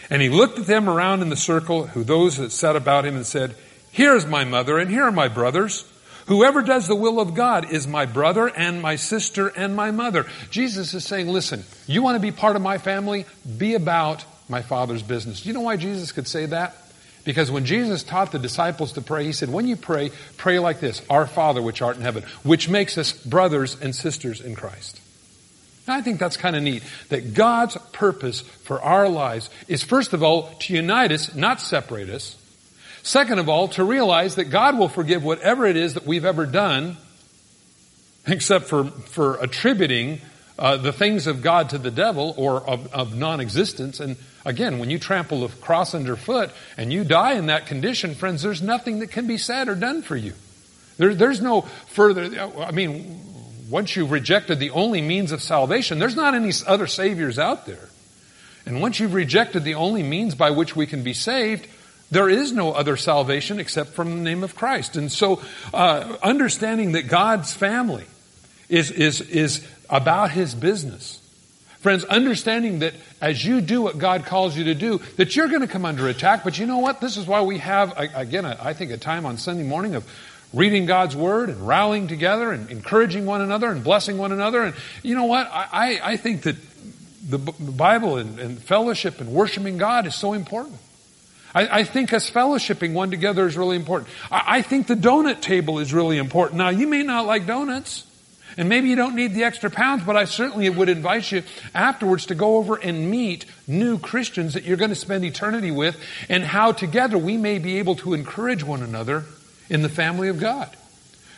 And 0.09 0.21
he 0.21 0.29
looked 0.29 0.59
at 0.59 0.65
them 0.65 0.89
around 0.89 1.21
in 1.21 1.29
the 1.29 1.37
circle, 1.37 1.87
who 1.87 2.03
those 2.03 2.37
that 2.37 2.51
sat 2.51 2.75
about 2.77 3.05
him, 3.05 3.15
and 3.15 3.25
said, 3.25 3.55
"Here 3.91 4.15
is 4.15 4.25
my 4.25 4.45
mother, 4.45 4.77
and 4.77 4.89
here 4.89 5.03
are 5.03 5.11
my 5.11 5.27
brothers." 5.27 5.83
Whoever 6.27 6.61
does 6.61 6.87
the 6.87 6.95
will 6.95 7.19
of 7.19 7.33
God 7.33 7.71
is 7.71 7.87
my 7.87 8.05
brother 8.05 8.47
and 8.47 8.81
my 8.81 8.95
sister 8.95 9.47
and 9.49 9.75
my 9.75 9.91
mother. 9.91 10.25
Jesus 10.49 10.93
is 10.93 11.05
saying, 11.05 11.27
listen, 11.27 11.63
you 11.85 12.01
want 12.01 12.15
to 12.15 12.21
be 12.21 12.31
part 12.31 12.55
of 12.55 12.61
my 12.61 12.77
family? 12.77 13.25
Be 13.57 13.75
about 13.75 14.23
my 14.47 14.61
Father's 14.61 15.03
business. 15.03 15.41
Do 15.41 15.49
you 15.49 15.53
know 15.53 15.61
why 15.61 15.77
Jesus 15.77 16.11
could 16.11 16.27
say 16.27 16.45
that? 16.47 16.75
Because 17.25 17.49
when 17.49 17.65
Jesus 17.65 18.03
taught 18.03 18.31
the 18.31 18.39
disciples 18.39 18.93
to 18.93 19.01
pray, 19.01 19.25
he 19.25 19.31
said, 19.31 19.49
when 19.49 19.67
you 19.67 19.75
pray, 19.75 20.11
pray 20.37 20.59
like 20.59 20.79
this, 20.79 21.01
Our 21.09 21.25
Father 21.25 21.61
which 21.61 21.81
art 21.81 21.95
in 21.95 22.01
heaven, 22.01 22.23
which 22.43 22.67
makes 22.69 22.97
us 22.97 23.13
brothers 23.13 23.79
and 23.79 23.95
sisters 23.95 24.41
in 24.41 24.55
Christ. 24.55 24.99
I 25.87 26.01
think 26.01 26.19
that's 26.19 26.37
kind 26.37 26.55
of 26.55 26.63
neat. 26.63 26.83
That 27.09 27.33
God's 27.33 27.77
purpose 27.91 28.41
for 28.41 28.81
our 28.81 29.09
lives 29.09 29.49
is 29.67 29.83
first 29.83 30.13
of 30.13 30.23
all 30.23 30.49
to 30.61 30.73
unite 30.73 31.11
us, 31.11 31.35
not 31.35 31.59
separate 31.59 32.09
us. 32.09 32.37
Second 33.03 33.39
of 33.39 33.49
all, 33.49 33.67
to 33.69 33.83
realize 33.83 34.35
that 34.35 34.45
God 34.45 34.77
will 34.77 34.87
forgive 34.87 35.23
whatever 35.25 35.65
it 35.65 35.75
is 35.75 35.95
that 35.95 36.05
we've 36.05 36.23
ever 36.23 36.45
done, 36.45 36.95
except 38.25 38.65
for, 38.65 38.85
for 38.85 39.35
attributing 39.35 40.21
uh, 40.57 40.77
the 40.77 40.93
things 40.93 41.27
of 41.27 41.41
God 41.41 41.71
to 41.71 41.77
the 41.77 41.91
devil 41.91 42.33
or 42.37 42.61
of, 42.61 42.91
of 42.93 43.15
non 43.15 43.41
existence. 43.41 43.99
And 43.99 44.15
again, 44.45 44.79
when 44.79 44.89
you 44.89 44.99
trample 44.99 45.45
the 45.45 45.53
cross 45.57 45.93
underfoot 45.93 46.51
and 46.77 46.93
you 46.93 47.03
die 47.03 47.33
in 47.33 47.47
that 47.47 47.67
condition, 47.67 48.15
friends, 48.15 48.41
there's 48.41 48.61
nothing 48.61 48.99
that 48.99 49.11
can 49.11 49.27
be 49.27 49.37
said 49.37 49.67
or 49.67 49.75
done 49.75 50.01
for 50.01 50.15
you. 50.15 50.33
There, 50.97 51.13
there's 51.13 51.41
no 51.41 51.61
further, 51.61 52.23
I 52.57 52.71
mean, 52.71 53.19
once 53.69 53.97
you've 53.97 54.11
rejected 54.11 54.59
the 54.59 54.69
only 54.69 55.01
means 55.01 55.33
of 55.33 55.41
salvation, 55.41 55.99
there's 55.99 56.15
not 56.15 56.35
any 56.35 56.51
other 56.67 56.87
saviors 56.87 57.37
out 57.37 57.65
there. 57.65 57.89
And 58.65 58.79
once 58.79 58.99
you've 58.99 59.13
rejected 59.13 59.65
the 59.65 59.75
only 59.75 60.03
means 60.03 60.35
by 60.35 60.51
which 60.51 60.73
we 60.73 60.87
can 60.87 61.03
be 61.03 61.13
saved, 61.13 61.67
there 62.11 62.29
is 62.29 62.51
no 62.51 62.71
other 62.71 62.95
salvation 62.95 63.59
except 63.59 63.91
from 63.93 64.09
the 64.09 64.21
name 64.21 64.43
of 64.43 64.55
Christ. 64.55 64.95
And 64.95 65.11
so, 65.11 65.41
uh, 65.73 66.17
understanding 66.21 66.93
that 66.93 67.07
God's 67.07 67.53
family 67.53 68.05
is, 68.69 68.91
is, 68.91 69.21
is 69.21 69.67
about 69.89 70.31
His 70.31 70.53
business. 70.55 71.19
Friends, 71.79 72.05
understanding 72.05 72.79
that 72.79 72.93
as 73.19 73.43
you 73.43 73.59
do 73.59 73.81
what 73.81 73.97
God 73.97 74.25
calls 74.25 74.55
you 74.55 74.65
to 74.65 74.73
do, 74.73 74.99
that 75.17 75.35
you're 75.35 75.49
going 75.49 75.61
to 75.61 75.67
come 75.67 75.85
under 75.85 76.07
attack. 76.07 76.43
But 76.43 76.57
you 76.57 76.65
know 76.65 76.77
what? 76.77 77.01
This 77.01 77.17
is 77.17 77.27
why 77.27 77.41
we 77.41 77.57
have, 77.57 77.93
again, 77.97 78.45
I 78.45 78.73
think 78.73 78.91
a 78.91 78.97
time 78.97 79.25
on 79.25 79.37
Sunday 79.37 79.63
morning 79.63 79.95
of 79.95 80.07
reading 80.53 80.85
God's 80.85 81.15
Word 81.15 81.49
and 81.49 81.67
rallying 81.67 82.07
together 82.07 82.51
and 82.51 82.69
encouraging 82.69 83.25
one 83.25 83.41
another 83.41 83.69
and 83.69 83.83
blessing 83.83 84.17
one 84.17 84.31
another. 84.31 84.63
And 84.63 84.75
you 85.01 85.15
know 85.15 85.25
what? 85.25 85.49
I, 85.51 85.99
I 86.01 86.17
think 86.17 86.43
that 86.43 86.55
the 87.27 87.37
Bible 87.37 88.17
and, 88.17 88.39
and 88.39 88.61
fellowship 88.61 89.19
and 89.19 89.29
worshiping 89.29 89.77
God 89.77 90.07
is 90.07 90.15
so 90.15 90.33
important. 90.33 90.77
I, 91.53 91.79
I, 91.79 91.83
think 91.83 92.13
us 92.13 92.29
fellowshipping 92.29 92.93
one 92.93 93.11
together 93.11 93.45
is 93.45 93.57
really 93.57 93.75
important. 93.75 94.09
I, 94.31 94.57
I 94.57 94.61
think 94.61 94.87
the 94.87 94.95
donut 94.95 95.41
table 95.41 95.79
is 95.79 95.93
really 95.93 96.17
important. 96.17 96.57
Now, 96.57 96.69
you 96.69 96.87
may 96.87 97.03
not 97.03 97.25
like 97.25 97.45
donuts. 97.45 98.05
And 98.57 98.69
maybe 98.69 98.87
you 98.89 98.95
don't 98.95 99.15
need 99.15 99.33
the 99.33 99.45
extra 99.45 99.69
pounds, 99.69 100.03
but 100.03 100.15
I 100.15 100.25
certainly 100.25 100.69
would 100.69 100.89
invite 100.89 101.31
you 101.31 101.43
afterwards 101.73 102.27
to 102.27 102.35
go 102.35 102.57
over 102.57 102.75
and 102.75 103.09
meet 103.09 103.45
new 103.67 103.97
Christians 103.97 104.53
that 104.53 104.63
you're 104.63 104.77
going 104.77 104.89
to 104.89 104.95
spend 104.95 105.25
eternity 105.25 105.71
with 105.71 105.97
and 106.29 106.43
how 106.43 106.71
together 106.71 107.17
we 107.17 107.37
may 107.37 107.57
be 107.57 107.79
able 107.79 107.95
to 107.95 108.13
encourage 108.13 108.63
one 108.63 108.83
another 108.83 109.23
in 109.69 109.81
the 109.81 109.89
family 109.89 110.27
of 110.27 110.39
God. 110.39 110.69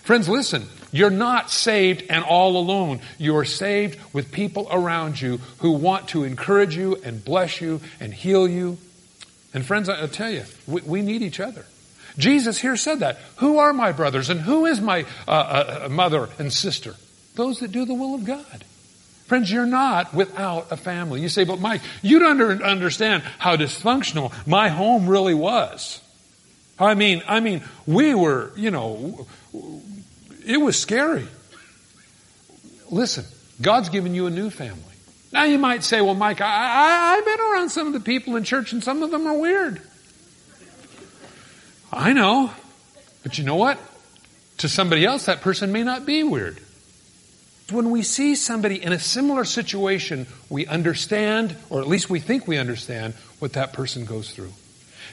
Friends, 0.03 0.29
listen, 0.29 0.67
you're 0.91 1.09
not 1.09 1.49
saved 1.49 2.03
and 2.09 2.23
all 2.23 2.57
alone. 2.57 2.99
You 3.17 3.37
are 3.37 3.45
saved 3.45 3.97
with 4.13 4.31
people 4.31 4.67
around 4.69 5.19
you 5.19 5.37
who 5.59 5.71
want 5.71 6.09
to 6.09 6.23
encourage 6.23 6.75
you 6.75 6.97
and 7.03 7.23
bless 7.23 7.59
you 7.61 7.81
and 7.99 8.13
heal 8.13 8.47
you 8.47 8.77
and 9.55 9.65
friends, 9.65 9.87
I 9.87 10.05
tell 10.07 10.29
you, 10.29 10.43
we, 10.67 10.81
we, 10.81 11.01
need 11.01 11.21
each 11.21 11.39
other. 11.39 11.65
Jesus 12.17 12.59
here 12.59 12.75
said 12.75 12.99
that. 12.99 13.17
Who 13.37 13.57
are 13.59 13.71
my 13.71 13.93
brothers 13.93 14.29
and 14.29 14.41
who 14.41 14.65
is 14.65 14.81
my 14.81 15.05
uh, 15.27 15.31
uh, 15.31 15.79
uh, 15.85 15.89
mother 15.89 16.27
and 16.37 16.51
sister? 16.51 16.93
Those 17.35 17.61
that 17.61 17.71
do 17.71 17.85
the 17.85 17.93
will 17.93 18.15
of 18.15 18.25
God. 18.25 18.65
Friends, 19.27 19.49
you're 19.49 19.65
not 19.65 20.13
without 20.13 20.73
a 20.73 20.77
family. 20.77 21.21
You 21.21 21.29
say, 21.29 21.45
but 21.45 21.61
Mike, 21.61 21.81
you 22.01 22.19
don't 22.19 22.61
understand 22.61 23.23
how 23.39 23.55
dysfunctional 23.55 24.33
my 24.45 24.67
home 24.67 25.07
really 25.07 25.33
was. 25.33 26.01
I 26.77 26.93
mean, 26.93 27.23
I 27.25 27.39
mean, 27.39 27.63
we 27.87 28.13
were, 28.13 28.51
you 28.57 28.71
know, 28.71 29.25
it 30.45 30.57
was 30.57 30.77
scary. 30.77 31.27
Listen, 32.91 33.23
God's 33.61 33.87
given 33.87 34.13
you 34.13 34.27
a 34.27 34.29
new 34.29 34.49
family. 34.49 34.94
Now 35.35 35.43
you 35.43 35.59
might 35.59 35.83
say, 35.83 35.99
well, 35.99 36.15
Mike, 36.15 36.39
I, 36.39 37.17
I've 37.17 37.25
been 37.25 37.39
around 37.41 37.67
some 37.69 37.87
of 37.87 37.93
the 37.93 37.99
people 37.99 38.37
in 38.37 38.45
church 38.45 38.71
and 38.71 38.81
some 38.81 39.03
of 39.03 39.11
them 39.11 39.27
are 39.27 39.37
weird. 39.37 39.81
I 41.91 42.13
know. 42.13 42.51
But 43.21 43.37
you 43.37 43.43
know 43.43 43.57
what? 43.57 43.77
To 44.59 44.69
somebody 44.69 45.03
else, 45.03 45.25
that 45.25 45.41
person 45.41 45.73
may 45.73 45.83
not 45.83 46.05
be 46.05 46.23
weird. 46.23 46.61
When 47.69 47.91
we 47.91 48.01
see 48.01 48.35
somebody 48.35 48.81
in 48.81 48.93
a 48.93 48.99
similar 48.99 49.43
situation, 49.43 50.25
we 50.49 50.67
understand, 50.67 51.57
or 51.69 51.81
at 51.81 51.87
least 51.89 52.09
we 52.09 52.21
think 52.21 52.47
we 52.47 52.57
understand, 52.57 53.13
what 53.39 53.51
that 53.53 53.73
person 53.73 54.05
goes 54.05 54.31
through. 54.31 54.53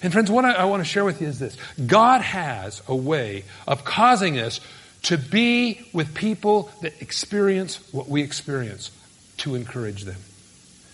And 0.05 0.13
friends, 0.13 0.31
what 0.31 0.45
I, 0.45 0.53
I 0.53 0.65
want 0.67 0.85
to 0.85 0.89
share 0.89 1.05
with 1.05 1.21
you 1.21 1.27
is 1.27 1.41
this 1.41 1.57
God 1.85 2.21
has 2.21 2.81
a 2.87 2.95
way 2.95 3.43
of 3.67 3.85
causing 3.85 4.39
us 4.39 4.61
to 5.03 5.19
be 5.19 5.85
with 5.93 6.15
people 6.15 6.71
that 6.83 7.03
experience 7.03 7.81
what 7.93 8.09
we 8.09 8.23
experience, 8.23 8.93
to 9.43 9.55
encourage 9.55 10.05
them. 10.05 10.17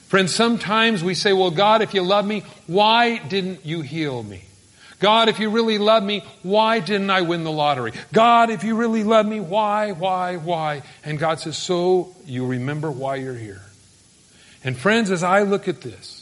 Friends, 0.09 0.35
sometimes 0.35 1.05
we 1.05 1.15
say, 1.15 1.33
well, 1.33 1.51
God, 1.51 1.83
if 1.83 1.95
you 1.95 2.03
love 2.03 2.27
me, 2.27 2.43
why 2.67 3.19
didn't 3.19 3.65
you 3.65 3.83
heal 3.83 4.23
me? 4.23 4.43
God, 5.01 5.29
if 5.29 5.39
you 5.39 5.51
really 5.51 5.79
love 5.79 6.03
me, 6.03 6.25
why 6.43 6.81
didn't 6.81 7.11
I 7.11 7.21
win 7.21 7.45
the 7.45 7.53
lottery? 7.53 7.93
God, 8.13 8.51
if 8.51 8.65
you 8.65 8.75
really 8.75 9.05
love 9.05 9.27
me, 9.27 9.39
why, 9.39 9.93
why, 9.93 10.37
why? 10.37 10.83
And 11.05 11.19
God 11.19 11.39
says, 11.39 11.57
so 11.57 12.15
you 12.25 12.47
remember 12.47 12.91
why 12.91 13.17
you're 13.17 13.35
here. 13.35 13.63
And 14.65 14.77
friends, 14.77 15.11
as 15.11 15.23
I 15.23 15.43
look 15.43 15.69
at 15.69 15.83
this, 15.83 16.18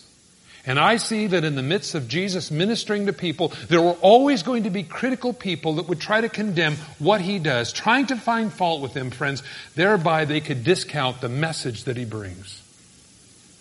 and 0.66 0.80
I 0.80 0.96
see 0.96 1.28
that 1.28 1.44
in 1.44 1.54
the 1.54 1.62
midst 1.62 1.94
of 1.94 2.08
Jesus 2.08 2.50
ministering 2.50 3.06
to 3.06 3.12
people, 3.12 3.52
there 3.68 3.80
were 3.80 3.96
always 4.00 4.42
going 4.42 4.64
to 4.64 4.70
be 4.70 4.82
critical 4.82 5.32
people 5.32 5.74
that 5.74 5.88
would 5.88 6.00
try 6.00 6.20
to 6.20 6.28
condemn 6.28 6.76
what 6.98 7.20
he 7.20 7.38
does, 7.38 7.72
trying 7.72 8.06
to 8.06 8.16
find 8.16 8.52
fault 8.52 8.82
with 8.82 8.92
him, 8.94 9.10
friends. 9.10 9.44
Thereby 9.76 10.24
they 10.24 10.40
could 10.40 10.64
discount 10.64 11.20
the 11.20 11.28
message 11.28 11.84
that 11.84 11.96
he 11.96 12.04
brings. 12.04 12.62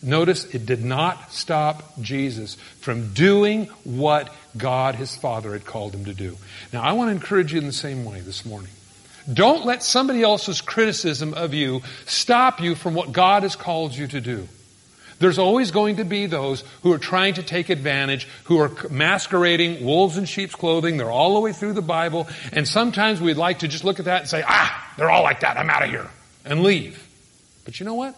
Notice 0.01 0.45
it 0.45 0.65
did 0.65 0.83
not 0.83 1.31
stop 1.31 1.99
Jesus 2.01 2.55
from 2.79 3.13
doing 3.13 3.65
what 3.83 4.33
God, 4.57 4.95
his 4.95 5.15
Father, 5.15 5.53
had 5.53 5.65
called 5.65 5.93
him 5.93 6.05
to 6.05 6.13
do. 6.13 6.37
Now, 6.73 6.81
I 6.81 6.93
want 6.93 7.09
to 7.09 7.11
encourage 7.11 7.53
you 7.53 7.59
in 7.59 7.65
the 7.65 7.73
same 7.73 8.05
way 8.05 8.19
this 8.19 8.45
morning. 8.45 8.71
Don't 9.31 9.65
let 9.65 9.81
somebody 9.81 10.21
else's 10.21 10.61
criticism 10.61 11.33
of 11.33 11.53
you 11.53 11.81
stop 12.05 12.61
you 12.61 12.75
from 12.75 12.93
what 12.93 13.11
God 13.11 13.43
has 13.43 13.55
called 13.55 13.95
you 13.95 14.07
to 14.07 14.21
do. 14.21 14.47
There's 15.19 15.39
always 15.39 15.71
going 15.71 15.97
to 15.97 16.03
be 16.03 16.25
those 16.25 16.63
who 16.83 16.91
are 16.91 16.97
trying 16.97 17.35
to 17.35 17.43
take 17.43 17.69
advantage, 17.69 18.27
who 18.45 18.59
are 18.59 18.71
masquerading 18.89 19.85
wolves 19.85 20.17
in 20.17 20.25
sheep's 20.25 20.55
clothing. 20.55 20.97
They're 20.97 21.11
all 21.11 21.35
the 21.35 21.39
way 21.39 21.53
through 21.53 21.73
the 21.73 21.81
Bible. 21.81 22.27
And 22.51 22.67
sometimes 22.67 23.21
we'd 23.21 23.37
like 23.37 23.59
to 23.59 23.67
just 23.67 23.83
look 23.83 23.99
at 23.99 24.05
that 24.05 24.21
and 24.21 24.29
say, 24.29 24.43
ah, 24.45 24.93
they're 24.97 25.09
all 25.09 25.23
like 25.23 25.39
that. 25.41 25.57
I'm 25.57 25.69
out 25.69 25.83
of 25.83 25.89
here. 25.89 26.09
And 26.43 26.63
leave. 26.63 27.01
But 27.63 27.79
you 27.79 27.85
know 27.85 27.93
what? 27.93 28.15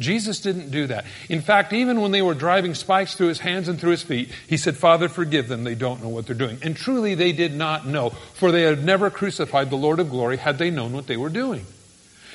Jesus 0.00 0.40
didn't 0.40 0.70
do 0.70 0.88
that. 0.88 1.04
In 1.28 1.42
fact, 1.42 1.72
even 1.72 2.00
when 2.00 2.10
they 2.10 2.22
were 2.22 2.34
driving 2.34 2.74
spikes 2.74 3.14
through 3.14 3.28
his 3.28 3.38
hands 3.38 3.68
and 3.68 3.78
through 3.78 3.92
his 3.92 4.02
feet, 4.02 4.30
he 4.48 4.56
said, 4.56 4.76
Father, 4.76 5.08
forgive 5.08 5.48
them. 5.48 5.64
They 5.64 5.74
don't 5.74 6.02
know 6.02 6.08
what 6.08 6.26
they're 6.26 6.34
doing. 6.34 6.58
And 6.62 6.76
truly 6.76 7.14
they 7.14 7.32
did 7.32 7.54
not 7.54 7.86
know, 7.86 8.10
for 8.10 8.50
they 8.50 8.62
had 8.62 8.84
never 8.84 9.10
crucified 9.10 9.70
the 9.70 9.76
Lord 9.76 10.00
of 10.00 10.10
glory 10.10 10.38
had 10.38 10.58
they 10.58 10.70
known 10.70 10.92
what 10.92 11.06
they 11.06 11.16
were 11.16 11.28
doing. 11.28 11.66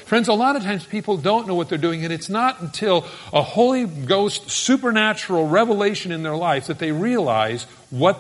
Friends, 0.08 0.30
a 0.30 0.34
lot 0.34 0.56
of 0.56 0.64
times 0.64 0.86
people 0.86 1.18
don't 1.18 1.50
know 1.50 1.56
what 1.56 1.68
they're 1.68 1.78
doing, 1.78 2.06
and 2.06 2.14
it's 2.14 2.30
not 2.30 2.62
until 2.62 3.06
a 3.34 3.42
Holy 3.42 3.84
Ghost 3.84 4.50
supernatural 4.50 5.50
revelation 5.50 6.14
in 6.14 6.24
their 6.24 6.38
life 6.38 6.68
that 6.68 6.80
they 6.80 6.94
realize 6.94 7.66
what 7.90 8.18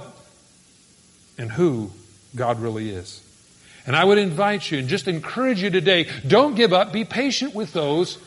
and 1.38 1.50
who 1.50 1.92
God 2.36 2.60
really 2.60 2.90
is. 2.90 3.24
And 3.86 3.96
I 3.96 4.04
would 4.04 4.18
invite 4.18 4.70
you 4.70 4.80
and 4.80 4.90
just 4.90 5.08
encourage 5.08 5.62
you 5.62 5.70
today, 5.70 6.10
don't 6.28 6.56
give 6.56 6.74
up. 6.74 6.92
Be 6.92 7.06
patient 7.06 7.56
with 7.56 7.72
those 7.72 8.18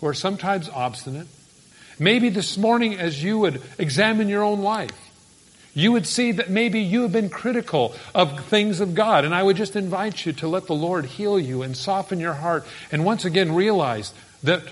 who 0.00 0.06
are 0.06 0.14
sometimes 0.14 0.70
obstinate. 0.70 1.26
Maybe 1.98 2.30
this 2.30 2.56
morning 2.56 2.98
as 2.98 3.22
you 3.22 3.38
would 3.40 3.60
examine 3.78 4.30
your 4.30 4.42
own 4.42 4.62
life, 4.62 5.09
you 5.74 5.92
would 5.92 6.06
see 6.06 6.32
that 6.32 6.50
maybe 6.50 6.80
you 6.80 7.02
have 7.02 7.12
been 7.12 7.30
critical 7.30 7.94
of 8.14 8.44
things 8.46 8.80
of 8.80 8.94
God. 8.94 9.24
And 9.24 9.34
I 9.34 9.42
would 9.42 9.56
just 9.56 9.76
invite 9.76 10.26
you 10.26 10.32
to 10.34 10.48
let 10.48 10.66
the 10.66 10.74
Lord 10.74 11.06
heal 11.06 11.38
you 11.38 11.62
and 11.62 11.76
soften 11.76 12.18
your 12.18 12.34
heart. 12.34 12.66
And 12.90 13.04
once 13.04 13.24
again, 13.24 13.54
realize 13.54 14.12
that 14.42 14.62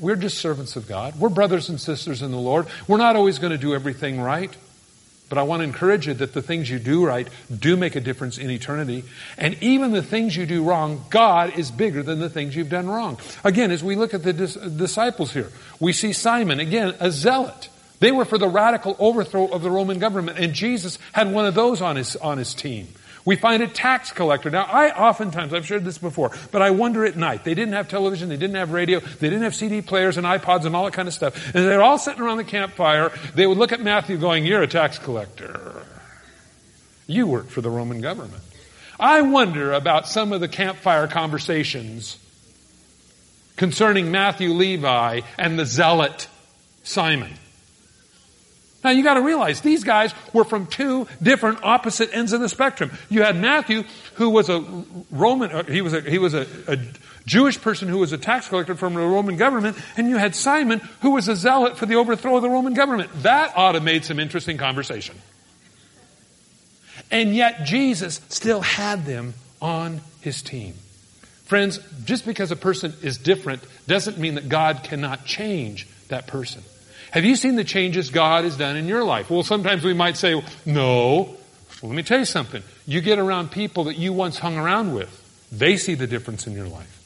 we're 0.00 0.16
just 0.16 0.38
servants 0.38 0.76
of 0.76 0.88
God. 0.88 1.18
We're 1.20 1.28
brothers 1.28 1.68
and 1.68 1.80
sisters 1.80 2.22
in 2.22 2.30
the 2.30 2.38
Lord. 2.38 2.66
We're 2.88 2.98
not 2.98 3.16
always 3.16 3.38
going 3.38 3.52
to 3.52 3.58
do 3.58 3.74
everything 3.74 4.20
right. 4.20 4.54
But 5.28 5.38
I 5.38 5.44
want 5.44 5.60
to 5.60 5.64
encourage 5.64 6.08
you 6.08 6.14
that 6.14 6.32
the 6.34 6.42
things 6.42 6.68
you 6.68 6.80
do 6.80 7.06
right 7.06 7.28
do 7.56 7.76
make 7.76 7.94
a 7.94 8.00
difference 8.00 8.36
in 8.36 8.50
eternity. 8.50 9.04
And 9.38 9.56
even 9.62 9.92
the 9.92 10.02
things 10.02 10.36
you 10.36 10.44
do 10.44 10.64
wrong, 10.64 11.04
God 11.08 11.56
is 11.56 11.70
bigger 11.70 12.02
than 12.02 12.18
the 12.18 12.28
things 12.28 12.56
you've 12.56 12.68
done 12.68 12.88
wrong. 12.88 13.16
Again, 13.44 13.70
as 13.70 13.84
we 13.84 13.94
look 13.94 14.12
at 14.12 14.24
the 14.24 14.32
dis- 14.32 14.54
disciples 14.54 15.32
here, 15.32 15.50
we 15.78 15.92
see 15.92 16.12
Simon, 16.12 16.58
again, 16.58 16.96
a 16.98 17.12
zealot. 17.12 17.68
They 18.00 18.12
were 18.12 18.24
for 18.24 18.38
the 18.38 18.48
radical 18.48 18.96
overthrow 18.98 19.46
of 19.46 19.62
the 19.62 19.70
Roman 19.70 19.98
government, 19.98 20.38
and 20.38 20.54
Jesus 20.54 20.98
had 21.12 21.32
one 21.32 21.46
of 21.46 21.54
those 21.54 21.80
on 21.80 21.96
his, 21.96 22.16
on 22.16 22.38
his 22.38 22.54
team. 22.54 22.88
We 23.24 23.36
find 23.36 23.62
a 23.62 23.68
tax 23.68 24.12
collector. 24.12 24.50
Now, 24.50 24.62
I 24.62 24.90
oftentimes, 24.90 25.52
I've 25.52 25.66
shared 25.66 25.84
this 25.84 25.98
before, 25.98 26.30
but 26.50 26.62
I 26.62 26.70
wonder 26.70 27.04
at 27.04 27.16
night. 27.16 27.44
They 27.44 27.54
didn't 27.54 27.74
have 27.74 27.88
television, 27.88 28.30
they 28.30 28.38
didn't 28.38 28.56
have 28.56 28.72
radio, 28.72 29.00
they 29.00 29.28
didn't 29.28 29.42
have 29.42 29.54
CD 29.54 29.82
players 29.82 30.16
and 30.16 30.26
iPods 30.26 30.64
and 30.64 30.74
all 30.74 30.86
that 30.86 30.94
kind 30.94 31.06
of 31.06 31.14
stuff. 31.14 31.54
And 31.54 31.66
they're 31.66 31.82
all 31.82 31.98
sitting 31.98 32.22
around 32.22 32.38
the 32.38 32.44
campfire. 32.44 33.12
They 33.34 33.46
would 33.46 33.58
look 33.58 33.72
at 33.72 33.80
Matthew 33.80 34.16
going, 34.16 34.46
You're 34.46 34.62
a 34.62 34.66
tax 34.66 34.98
collector. 34.98 35.84
You 37.06 37.26
work 37.26 37.48
for 37.48 37.60
the 37.60 37.70
Roman 37.70 38.00
government. 38.00 38.42
I 38.98 39.22
wonder 39.22 39.72
about 39.72 40.08
some 40.08 40.32
of 40.32 40.40
the 40.40 40.48
campfire 40.48 41.06
conversations 41.06 42.18
concerning 43.56 44.10
Matthew 44.10 44.50
Levi 44.50 45.20
and 45.38 45.58
the 45.58 45.66
zealot 45.66 46.28
Simon. 46.82 47.32
Now 48.82 48.90
you 48.90 49.02
gotta 49.02 49.20
realize 49.20 49.60
these 49.60 49.84
guys 49.84 50.14
were 50.32 50.44
from 50.44 50.66
two 50.66 51.06
different 51.22 51.62
opposite 51.62 52.10
ends 52.14 52.32
of 52.32 52.40
the 52.40 52.48
spectrum. 52.48 52.90
You 53.08 53.22
had 53.22 53.36
Matthew, 53.36 53.84
who 54.14 54.30
was 54.30 54.48
a 54.48 54.64
Roman, 55.10 55.50
uh, 55.50 55.64
he 55.64 55.82
was 55.82 55.92
a, 55.92 56.00
he 56.00 56.18
was 56.18 56.32
a, 56.32 56.46
a 56.66 56.78
Jewish 57.26 57.60
person 57.60 57.88
who 57.88 57.98
was 57.98 58.12
a 58.12 58.18
tax 58.18 58.48
collector 58.48 58.74
from 58.74 58.94
the 58.94 59.00
Roman 59.00 59.36
government, 59.36 59.76
and 59.96 60.08
you 60.08 60.16
had 60.16 60.34
Simon, 60.34 60.80
who 61.02 61.10
was 61.10 61.28
a 61.28 61.36
zealot 61.36 61.76
for 61.76 61.86
the 61.86 61.96
overthrow 61.96 62.36
of 62.36 62.42
the 62.42 62.48
Roman 62.48 62.74
government. 62.74 63.10
That 63.22 63.52
ought 63.56 63.72
to 63.72 63.80
made 63.80 64.04
some 64.04 64.18
interesting 64.18 64.56
conversation. 64.56 65.16
And 67.10 67.34
yet 67.34 67.64
Jesus 67.64 68.20
still 68.28 68.60
had 68.60 69.04
them 69.04 69.34
on 69.60 70.00
his 70.20 70.42
team. 70.42 70.74
Friends, 71.44 71.80
just 72.04 72.24
because 72.24 72.52
a 72.52 72.56
person 72.56 72.94
is 73.02 73.18
different 73.18 73.62
doesn't 73.86 74.18
mean 74.18 74.36
that 74.36 74.48
God 74.48 74.84
cannot 74.84 75.24
change 75.26 75.88
that 76.08 76.26
person. 76.26 76.62
Have 77.10 77.24
you 77.24 77.34
seen 77.36 77.56
the 77.56 77.64
changes 77.64 78.10
God 78.10 78.44
has 78.44 78.56
done 78.56 78.76
in 78.76 78.86
your 78.86 79.04
life? 79.04 79.30
Well, 79.30 79.42
sometimes 79.42 79.84
we 79.84 79.94
might 79.94 80.16
say, 80.16 80.40
no. 80.64 81.36
Well, 81.82 81.90
let 81.90 81.96
me 81.96 82.02
tell 82.02 82.18
you 82.18 82.24
something. 82.24 82.62
You 82.86 83.00
get 83.00 83.18
around 83.18 83.50
people 83.50 83.84
that 83.84 83.96
you 83.96 84.12
once 84.12 84.38
hung 84.38 84.56
around 84.56 84.94
with, 84.94 85.16
they 85.50 85.76
see 85.76 85.94
the 85.94 86.06
difference 86.06 86.46
in 86.46 86.52
your 86.52 86.68
life. 86.68 86.96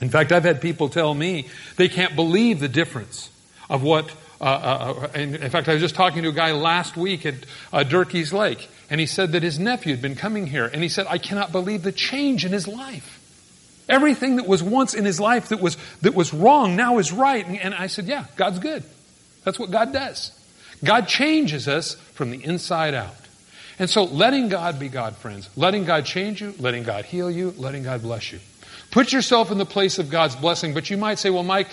In 0.00 0.10
fact, 0.10 0.30
I've 0.30 0.44
had 0.44 0.60
people 0.60 0.88
tell 0.88 1.14
me 1.14 1.48
they 1.76 1.88
can't 1.88 2.14
believe 2.14 2.60
the 2.60 2.68
difference 2.68 3.30
of 3.68 3.82
what. 3.82 4.10
Uh, 4.38 4.44
uh, 4.44 5.08
uh 5.14 5.18
in 5.18 5.50
fact, 5.50 5.68
I 5.68 5.72
was 5.72 5.80
just 5.80 5.94
talking 5.94 6.22
to 6.22 6.28
a 6.28 6.32
guy 6.32 6.52
last 6.52 6.96
week 6.96 7.24
at 7.24 7.34
uh, 7.72 7.82
Dierkes 7.84 8.34
Lake, 8.34 8.68
and 8.90 9.00
he 9.00 9.06
said 9.06 9.32
that 9.32 9.42
his 9.42 9.58
nephew 9.58 9.94
had 9.94 10.02
been 10.02 10.14
coming 10.14 10.46
here, 10.46 10.66
and 10.66 10.82
he 10.82 10.90
said, 10.90 11.06
I 11.08 11.16
cannot 11.16 11.52
believe 11.52 11.82
the 11.82 11.92
change 11.92 12.44
in 12.44 12.52
his 12.52 12.68
life. 12.68 13.14
Everything 13.88 14.36
that 14.36 14.46
was 14.46 14.62
once 14.62 14.92
in 14.92 15.04
his 15.04 15.18
life 15.18 15.48
that 15.48 15.60
was, 15.60 15.78
that 16.02 16.14
was 16.14 16.34
wrong 16.34 16.76
now 16.76 16.98
is 16.98 17.12
right. 17.12 17.46
And, 17.46 17.58
and 17.58 17.74
I 17.74 17.86
said, 17.86 18.06
Yeah, 18.06 18.26
God's 18.36 18.58
good. 18.58 18.84
That's 19.46 19.60
what 19.60 19.70
God 19.70 19.92
does. 19.92 20.32
God 20.82 21.06
changes 21.06 21.68
us 21.68 21.94
from 21.94 22.32
the 22.32 22.44
inside 22.44 22.94
out. 22.94 23.14
And 23.78 23.88
so 23.88 24.02
letting 24.02 24.48
God 24.48 24.80
be 24.80 24.88
God, 24.88 25.14
friends, 25.16 25.48
letting 25.56 25.84
God 25.84 26.04
change 26.04 26.40
you, 26.40 26.52
letting 26.58 26.82
God 26.82 27.04
heal 27.04 27.30
you, 27.30 27.54
letting 27.56 27.84
God 27.84 28.02
bless 28.02 28.32
you. 28.32 28.40
Put 28.90 29.12
yourself 29.12 29.52
in 29.52 29.58
the 29.58 29.64
place 29.64 30.00
of 30.00 30.10
God's 30.10 30.34
blessing, 30.34 30.74
but 30.74 30.90
you 30.90 30.96
might 30.96 31.20
say, 31.20 31.30
well, 31.30 31.44
Mike, 31.44 31.68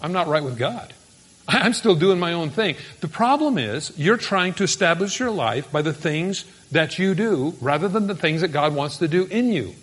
I'm 0.00 0.12
not 0.12 0.26
right 0.26 0.42
with 0.42 0.58
God. 0.58 0.92
I'm 1.46 1.74
still 1.74 1.94
doing 1.94 2.18
my 2.18 2.32
own 2.32 2.50
thing. 2.50 2.74
The 3.00 3.08
problem 3.08 3.56
is 3.56 3.92
you're 3.96 4.16
trying 4.16 4.54
to 4.54 4.64
establish 4.64 5.20
your 5.20 5.30
life 5.30 5.70
by 5.70 5.82
the 5.82 5.92
things 5.92 6.44
that 6.72 6.98
you 6.98 7.14
do 7.14 7.54
rather 7.60 7.86
than 7.86 8.08
the 8.08 8.16
things 8.16 8.40
that 8.40 8.48
God 8.48 8.74
wants 8.74 8.98
to 8.98 9.06
do 9.06 9.26
in 9.26 9.52
you. 9.52 9.74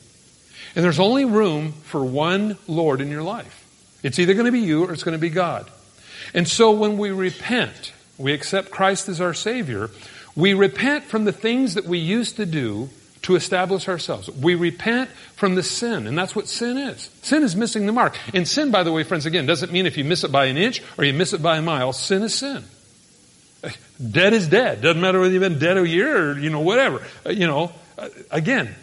And 0.75 0.83
there's 0.83 0.99
only 0.99 1.23
room 1.23 1.71
for 1.71 2.03
one 2.03 2.57
Lord 2.67 2.99
in 2.99 3.09
your 3.09 3.23
life. 3.23 3.65
It's 4.03 4.19
either 4.19 4.33
going 4.33 4.47
to 4.47 4.51
be 4.51 4.59
you 4.59 4.83
or 4.83 4.91
it's 4.91 5.03
going 5.03 5.17
to 5.17 5.21
be 5.21 5.29
God. 5.29 5.71
And 6.33 6.47
so 6.47 6.71
when 6.71 6.97
we 6.97 7.11
repent, 7.11 7.93
we 8.17 8.33
accept 8.33 8.71
Christ 8.71 9.09
as 9.09 9.21
our 9.21 9.33
Savior, 9.33 9.89
we 10.35 10.53
repent 10.53 11.05
from 11.05 11.25
the 11.25 11.31
things 11.31 11.73
that 11.73 11.85
we 11.85 11.97
used 11.99 12.37
to 12.37 12.45
do 12.45 12.89
to 13.23 13.35
establish 13.35 13.87
ourselves. 13.87 14.29
We 14.29 14.55
repent 14.55 15.09
from 15.35 15.55
the 15.55 15.63
sin, 15.63 16.07
and 16.07 16.17
that's 16.17 16.35
what 16.35 16.47
sin 16.47 16.77
is. 16.77 17.09
Sin 17.21 17.43
is 17.43 17.55
missing 17.55 17.85
the 17.85 17.91
mark. 17.91 18.17
And 18.33 18.47
sin, 18.47 18.71
by 18.71 18.83
the 18.83 18.91
way, 18.91 19.03
friends, 19.03 19.25
again, 19.25 19.45
doesn't 19.45 19.71
mean 19.71 19.85
if 19.85 19.97
you 19.97 20.03
miss 20.03 20.23
it 20.23 20.31
by 20.31 20.45
an 20.45 20.57
inch 20.57 20.81
or 20.97 21.03
you 21.03 21.13
miss 21.13 21.33
it 21.33 21.41
by 21.41 21.57
a 21.57 21.61
mile. 21.61 21.93
Sin 21.93 22.23
is 22.23 22.33
sin. 22.33 22.63
Dead 24.09 24.33
is 24.33 24.47
dead. 24.47 24.81
Doesn't 24.81 25.01
matter 25.01 25.19
whether 25.19 25.31
you've 25.31 25.41
been 25.41 25.59
dead 25.59 25.77
a 25.77 25.87
year 25.87 26.31
or, 26.31 26.39
you 26.39 26.49
know, 26.49 26.61
whatever. 26.61 27.03
Uh, 27.23 27.29
you 27.29 27.45
know, 27.45 27.71
uh, 27.97 28.09
again, 28.31 28.75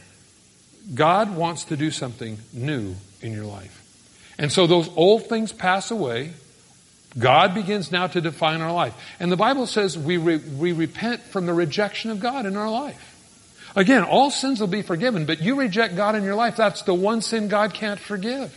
God 0.94 1.34
wants 1.34 1.64
to 1.66 1.76
do 1.76 1.90
something 1.90 2.38
new 2.52 2.94
in 3.20 3.32
your 3.32 3.44
life. 3.44 3.74
And 4.38 4.52
so 4.52 4.68
those 4.68 4.88
old 4.96 5.26
things 5.26 5.52
pass 5.52 5.90
away 5.90 6.32
God 7.18 7.54
begins 7.54 7.90
now 7.90 8.06
to 8.06 8.20
define 8.20 8.60
our 8.60 8.72
life. 8.72 8.94
And 9.18 9.32
the 9.32 9.36
Bible 9.36 9.66
says 9.66 9.98
we, 9.98 10.16
re- 10.16 10.36
we 10.36 10.72
repent 10.72 11.22
from 11.22 11.46
the 11.46 11.54
rejection 11.54 12.10
of 12.10 12.20
God 12.20 12.46
in 12.46 12.56
our 12.56 12.70
life. 12.70 13.04
Again, 13.74 14.04
all 14.04 14.30
sins 14.30 14.60
will 14.60 14.68
be 14.68 14.82
forgiven, 14.82 15.26
but 15.26 15.40
you 15.40 15.56
reject 15.56 15.96
God 15.96 16.14
in 16.14 16.24
your 16.24 16.34
life, 16.34 16.56
that's 16.56 16.82
the 16.82 16.94
one 16.94 17.20
sin 17.20 17.48
God 17.48 17.74
can't 17.74 18.00
forgive. 18.00 18.56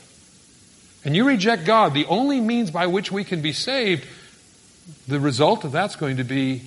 And 1.04 1.16
you 1.16 1.28
reject 1.28 1.66
God, 1.66 1.94
the 1.94 2.06
only 2.06 2.40
means 2.40 2.72
by 2.72 2.88
which 2.88 3.12
we 3.12 3.24
can 3.24 3.42
be 3.42 3.54
saved, 3.54 4.06
the 5.08 5.20
result 5.20 5.64
of 5.64 5.72
that's 5.72 5.96
going 5.96 6.18
to 6.18 6.24
be 6.24 6.62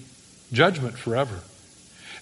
judgment 0.53 0.99
forever. 0.99 1.41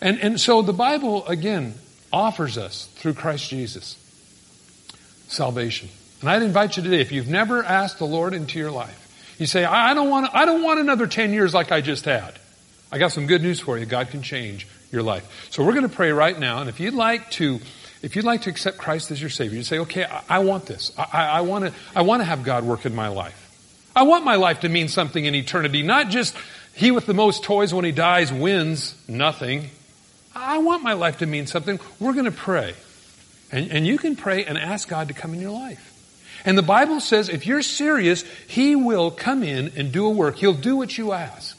And, 0.00 0.20
and 0.20 0.40
so 0.40 0.62
the 0.62 0.72
Bible, 0.72 1.26
again, 1.26 1.74
offers 2.12 2.58
us 2.58 2.86
through 2.96 3.14
Christ 3.14 3.48
Jesus 3.48 3.96
salvation. 5.28 5.88
And 6.20 6.30
I'd 6.30 6.42
invite 6.42 6.76
you 6.76 6.82
today, 6.82 7.00
if 7.00 7.10
you've 7.10 7.28
never 7.28 7.64
asked 7.64 7.98
the 7.98 8.06
Lord 8.06 8.34
into 8.34 8.58
your 8.58 8.70
life, 8.70 9.01
you 9.38 9.46
say, 9.46 9.64
I 9.64 9.94
don't 9.94 10.10
want, 10.10 10.30
I 10.34 10.44
don't 10.44 10.62
want 10.62 10.80
another 10.80 11.06
10 11.06 11.32
years 11.32 11.54
like 11.54 11.72
I 11.72 11.80
just 11.80 12.04
had. 12.04 12.38
I 12.90 12.98
got 12.98 13.12
some 13.12 13.26
good 13.26 13.42
news 13.42 13.60
for 13.60 13.78
you. 13.78 13.86
God 13.86 14.10
can 14.10 14.22
change 14.22 14.66
your 14.90 15.02
life. 15.02 15.48
So 15.50 15.64
we're 15.64 15.72
going 15.72 15.88
to 15.88 15.94
pray 15.94 16.12
right 16.12 16.38
now. 16.38 16.60
And 16.60 16.68
if 16.68 16.78
you'd 16.78 16.94
like 16.94 17.30
to, 17.32 17.58
if 18.02 18.14
you'd 18.16 18.24
like 18.24 18.42
to 18.42 18.50
accept 18.50 18.78
Christ 18.78 19.10
as 19.10 19.20
your 19.20 19.30
Savior, 19.30 19.56
you 19.56 19.64
say, 19.64 19.78
okay, 19.80 20.04
I, 20.04 20.22
I 20.28 20.38
want 20.40 20.66
this. 20.66 20.92
I, 20.98 21.08
I, 21.12 21.26
I 21.26 21.40
want 21.40 21.64
to, 21.64 21.72
I 21.96 22.02
want 22.02 22.20
to 22.20 22.24
have 22.24 22.44
God 22.44 22.64
work 22.64 22.84
in 22.84 22.94
my 22.94 23.08
life. 23.08 23.38
I 23.96 24.02
want 24.04 24.24
my 24.24 24.36
life 24.36 24.60
to 24.60 24.68
mean 24.68 24.88
something 24.88 25.24
in 25.24 25.34
eternity, 25.34 25.82
not 25.82 26.08
just 26.08 26.36
he 26.74 26.90
with 26.90 27.06
the 27.06 27.14
most 27.14 27.44
toys 27.44 27.74
when 27.74 27.84
he 27.84 27.92
dies 27.92 28.32
wins 28.32 28.94
nothing. 29.08 29.70
I 30.34 30.58
want 30.58 30.82
my 30.82 30.94
life 30.94 31.18
to 31.18 31.26
mean 31.26 31.46
something. 31.46 31.78
We're 32.00 32.14
going 32.14 32.24
to 32.24 32.30
pray. 32.30 32.74
And, 33.50 33.70
and 33.70 33.86
you 33.86 33.98
can 33.98 34.16
pray 34.16 34.44
and 34.44 34.56
ask 34.56 34.88
God 34.88 35.08
to 35.08 35.14
come 35.14 35.34
in 35.34 35.40
your 35.40 35.50
life. 35.50 35.91
And 36.44 36.58
the 36.58 36.62
Bible 36.62 37.00
says 37.00 37.28
if 37.28 37.46
you're 37.46 37.62
serious, 37.62 38.24
He 38.46 38.74
will 38.76 39.10
come 39.10 39.42
in 39.42 39.72
and 39.76 39.92
do 39.92 40.06
a 40.06 40.10
work. 40.10 40.36
He'll 40.36 40.54
do 40.54 40.76
what 40.76 40.96
you 40.98 41.12
ask. 41.12 41.58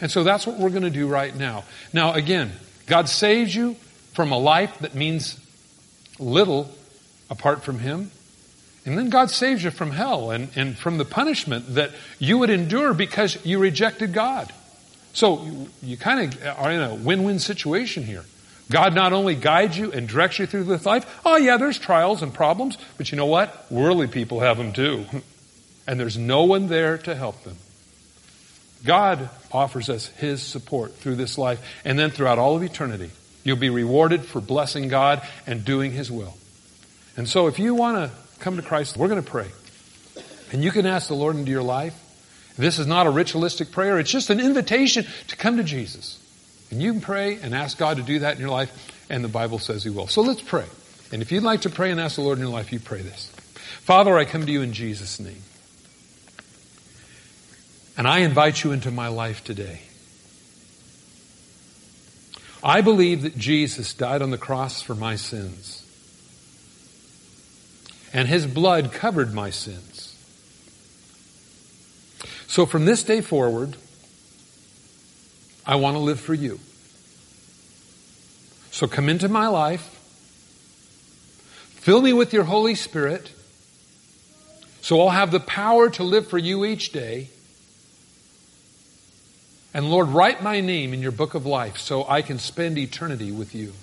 And 0.00 0.10
so 0.10 0.22
that's 0.22 0.46
what 0.46 0.58
we're 0.58 0.70
going 0.70 0.82
to 0.82 0.90
do 0.90 1.08
right 1.08 1.34
now. 1.34 1.64
Now, 1.92 2.12
again, 2.12 2.52
God 2.86 3.08
saves 3.08 3.54
you 3.54 3.74
from 4.14 4.30
a 4.30 4.38
life 4.38 4.78
that 4.80 4.94
means 4.94 5.38
little 6.18 6.70
apart 7.30 7.64
from 7.64 7.80
Him. 7.80 8.10
And 8.84 8.96
then 8.96 9.10
God 9.10 9.30
saves 9.30 9.62
you 9.62 9.70
from 9.70 9.90
hell 9.90 10.30
and, 10.30 10.48
and 10.56 10.78
from 10.78 10.98
the 10.98 11.04
punishment 11.04 11.74
that 11.74 11.90
you 12.18 12.38
would 12.38 12.50
endure 12.50 12.94
because 12.94 13.44
you 13.44 13.58
rejected 13.58 14.12
God. 14.12 14.52
So 15.12 15.42
you, 15.42 15.68
you 15.82 15.96
kind 15.96 16.32
of 16.32 16.46
are 16.58 16.70
in 16.70 16.80
a 16.80 16.94
win-win 16.94 17.38
situation 17.38 18.04
here. 18.04 18.24
God 18.70 18.94
not 18.94 19.12
only 19.12 19.34
guides 19.34 19.78
you 19.78 19.92
and 19.92 20.06
directs 20.06 20.38
you 20.38 20.46
through 20.46 20.64
this 20.64 20.84
life, 20.84 21.20
oh 21.24 21.36
yeah, 21.36 21.56
there's 21.56 21.78
trials 21.78 22.22
and 22.22 22.32
problems, 22.32 22.76
but 22.96 23.10
you 23.10 23.16
know 23.16 23.26
what? 23.26 23.70
Worldly 23.70 24.08
people 24.08 24.40
have 24.40 24.58
them 24.58 24.72
too. 24.72 25.04
And 25.86 25.98
there's 25.98 26.18
no 26.18 26.44
one 26.44 26.66
there 26.66 26.98
to 26.98 27.14
help 27.14 27.44
them. 27.44 27.56
God 28.84 29.30
offers 29.50 29.88
us 29.88 30.08
His 30.08 30.42
support 30.42 30.94
through 30.94 31.16
this 31.16 31.38
life 31.38 31.66
and 31.82 31.98
then 31.98 32.10
throughout 32.10 32.38
all 32.38 32.56
of 32.56 32.62
eternity. 32.62 33.10
You'll 33.42 33.56
be 33.56 33.70
rewarded 33.70 34.26
for 34.26 34.42
blessing 34.42 34.88
God 34.88 35.26
and 35.46 35.64
doing 35.64 35.92
His 35.92 36.10
will. 36.10 36.36
And 37.16 37.26
so 37.26 37.46
if 37.46 37.58
you 37.58 37.74
want 37.74 37.96
to 37.96 38.16
come 38.40 38.56
to 38.56 38.62
Christ, 38.62 38.98
we're 38.98 39.08
going 39.08 39.22
to 39.22 39.30
pray. 39.30 39.48
And 40.52 40.62
you 40.62 40.70
can 40.72 40.84
ask 40.84 41.08
the 41.08 41.14
Lord 41.14 41.36
into 41.36 41.50
your 41.50 41.62
life. 41.62 41.98
This 42.58 42.78
is 42.78 42.86
not 42.86 43.06
a 43.06 43.10
ritualistic 43.10 43.72
prayer. 43.72 43.98
It's 43.98 44.10
just 44.10 44.28
an 44.28 44.40
invitation 44.40 45.06
to 45.28 45.36
come 45.36 45.56
to 45.56 45.64
Jesus. 45.64 46.22
And 46.70 46.82
you 46.82 46.92
can 46.92 47.00
pray 47.00 47.36
and 47.36 47.54
ask 47.54 47.78
God 47.78 47.96
to 47.96 48.02
do 48.02 48.20
that 48.20 48.34
in 48.34 48.40
your 48.40 48.50
life, 48.50 48.70
and 49.08 49.24
the 49.24 49.28
Bible 49.28 49.58
says 49.58 49.84
He 49.84 49.90
will. 49.90 50.08
So 50.08 50.20
let's 50.20 50.42
pray. 50.42 50.66
And 51.12 51.22
if 51.22 51.32
you'd 51.32 51.42
like 51.42 51.62
to 51.62 51.70
pray 51.70 51.90
and 51.90 52.00
ask 52.00 52.16
the 52.16 52.22
Lord 52.22 52.38
in 52.38 52.44
your 52.44 52.52
life, 52.52 52.72
you 52.72 52.80
pray 52.80 53.00
this. 53.00 53.30
Father, 53.80 54.18
I 54.18 54.24
come 54.24 54.44
to 54.44 54.52
you 54.52 54.62
in 54.62 54.72
Jesus' 54.72 55.18
name. 55.18 55.42
And 57.96 58.06
I 58.06 58.18
invite 58.18 58.62
you 58.62 58.72
into 58.72 58.90
my 58.90 59.08
life 59.08 59.42
today. 59.42 59.80
I 62.62 62.80
believe 62.80 63.22
that 63.22 63.36
Jesus 63.38 63.94
died 63.94 64.20
on 64.20 64.30
the 64.30 64.38
cross 64.38 64.82
for 64.82 64.94
my 64.94 65.16
sins. 65.16 65.82
And 68.12 68.28
his 68.28 68.46
blood 68.46 68.92
covered 68.92 69.32
my 69.32 69.50
sins. 69.50 70.14
So 72.46 72.66
from 72.66 72.84
this 72.84 73.02
day 73.02 73.20
forward, 73.20 73.76
I 75.68 75.76
want 75.76 75.96
to 75.96 76.00
live 76.00 76.18
for 76.18 76.32
you. 76.32 76.58
So 78.70 78.86
come 78.86 79.10
into 79.10 79.28
my 79.28 79.48
life. 79.48 79.94
Fill 81.68 82.00
me 82.00 82.14
with 82.14 82.32
your 82.32 82.44
Holy 82.44 82.74
Spirit. 82.74 83.30
So 84.80 85.02
I'll 85.02 85.10
have 85.10 85.30
the 85.30 85.40
power 85.40 85.90
to 85.90 86.02
live 86.02 86.26
for 86.26 86.38
you 86.38 86.64
each 86.64 86.90
day. 86.90 87.28
And 89.74 89.90
Lord, 89.90 90.08
write 90.08 90.42
my 90.42 90.62
name 90.62 90.94
in 90.94 91.02
your 91.02 91.12
book 91.12 91.34
of 91.34 91.44
life 91.44 91.76
so 91.76 92.08
I 92.08 92.22
can 92.22 92.38
spend 92.38 92.78
eternity 92.78 93.30
with 93.30 93.54
you. 93.54 93.74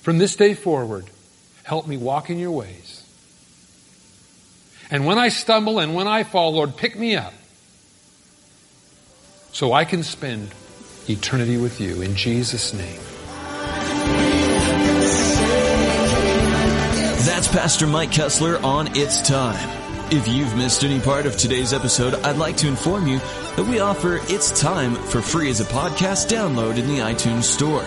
From 0.00 0.16
this 0.16 0.36
day 0.36 0.54
forward, 0.54 1.10
help 1.64 1.86
me 1.86 1.98
walk 1.98 2.30
in 2.30 2.38
your 2.38 2.52
ways. 2.52 3.04
And 4.90 5.04
when 5.04 5.18
I 5.18 5.28
stumble 5.28 5.78
and 5.78 5.94
when 5.94 6.08
I 6.08 6.22
fall, 6.22 6.54
Lord, 6.54 6.78
pick 6.78 6.98
me 6.98 7.14
up 7.14 7.34
so 9.56 9.72
I 9.72 9.86
can 9.86 10.02
spend 10.02 10.54
eternity 11.08 11.56
with 11.56 11.80
you 11.80 12.02
in 12.02 12.14
Jesus' 12.14 12.74
name. 12.74 13.00
That's 17.24 17.48
Pastor 17.48 17.86
Mike 17.86 18.12
Kessler 18.12 18.58
on 18.58 18.94
It's 18.94 19.26
Time. 19.26 19.56
If 20.12 20.28
you've 20.28 20.54
missed 20.58 20.84
any 20.84 21.00
part 21.00 21.24
of 21.24 21.38
today's 21.38 21.72
episode, 21.72 22.16
I'd 22.16 22.36
like 22.36 22.58
to 22.58 22.68
inform 22.68 23.06
you 23.06 23.18
that 23.56 23.64
we 23.66 23.80
offer 23.80 24.20
It's 24.24 24.60
Time 24.60 24.94
for 24.94 25.22
free 25.22 25.48
as 25.48 25.62
a 25.62 25.64
podcast 25.64 26.28
download 26.28 26.76
in 26.76 26.86
the 26.86 26.98
iTunes 26.98 27.44
Store. 27.44 27.86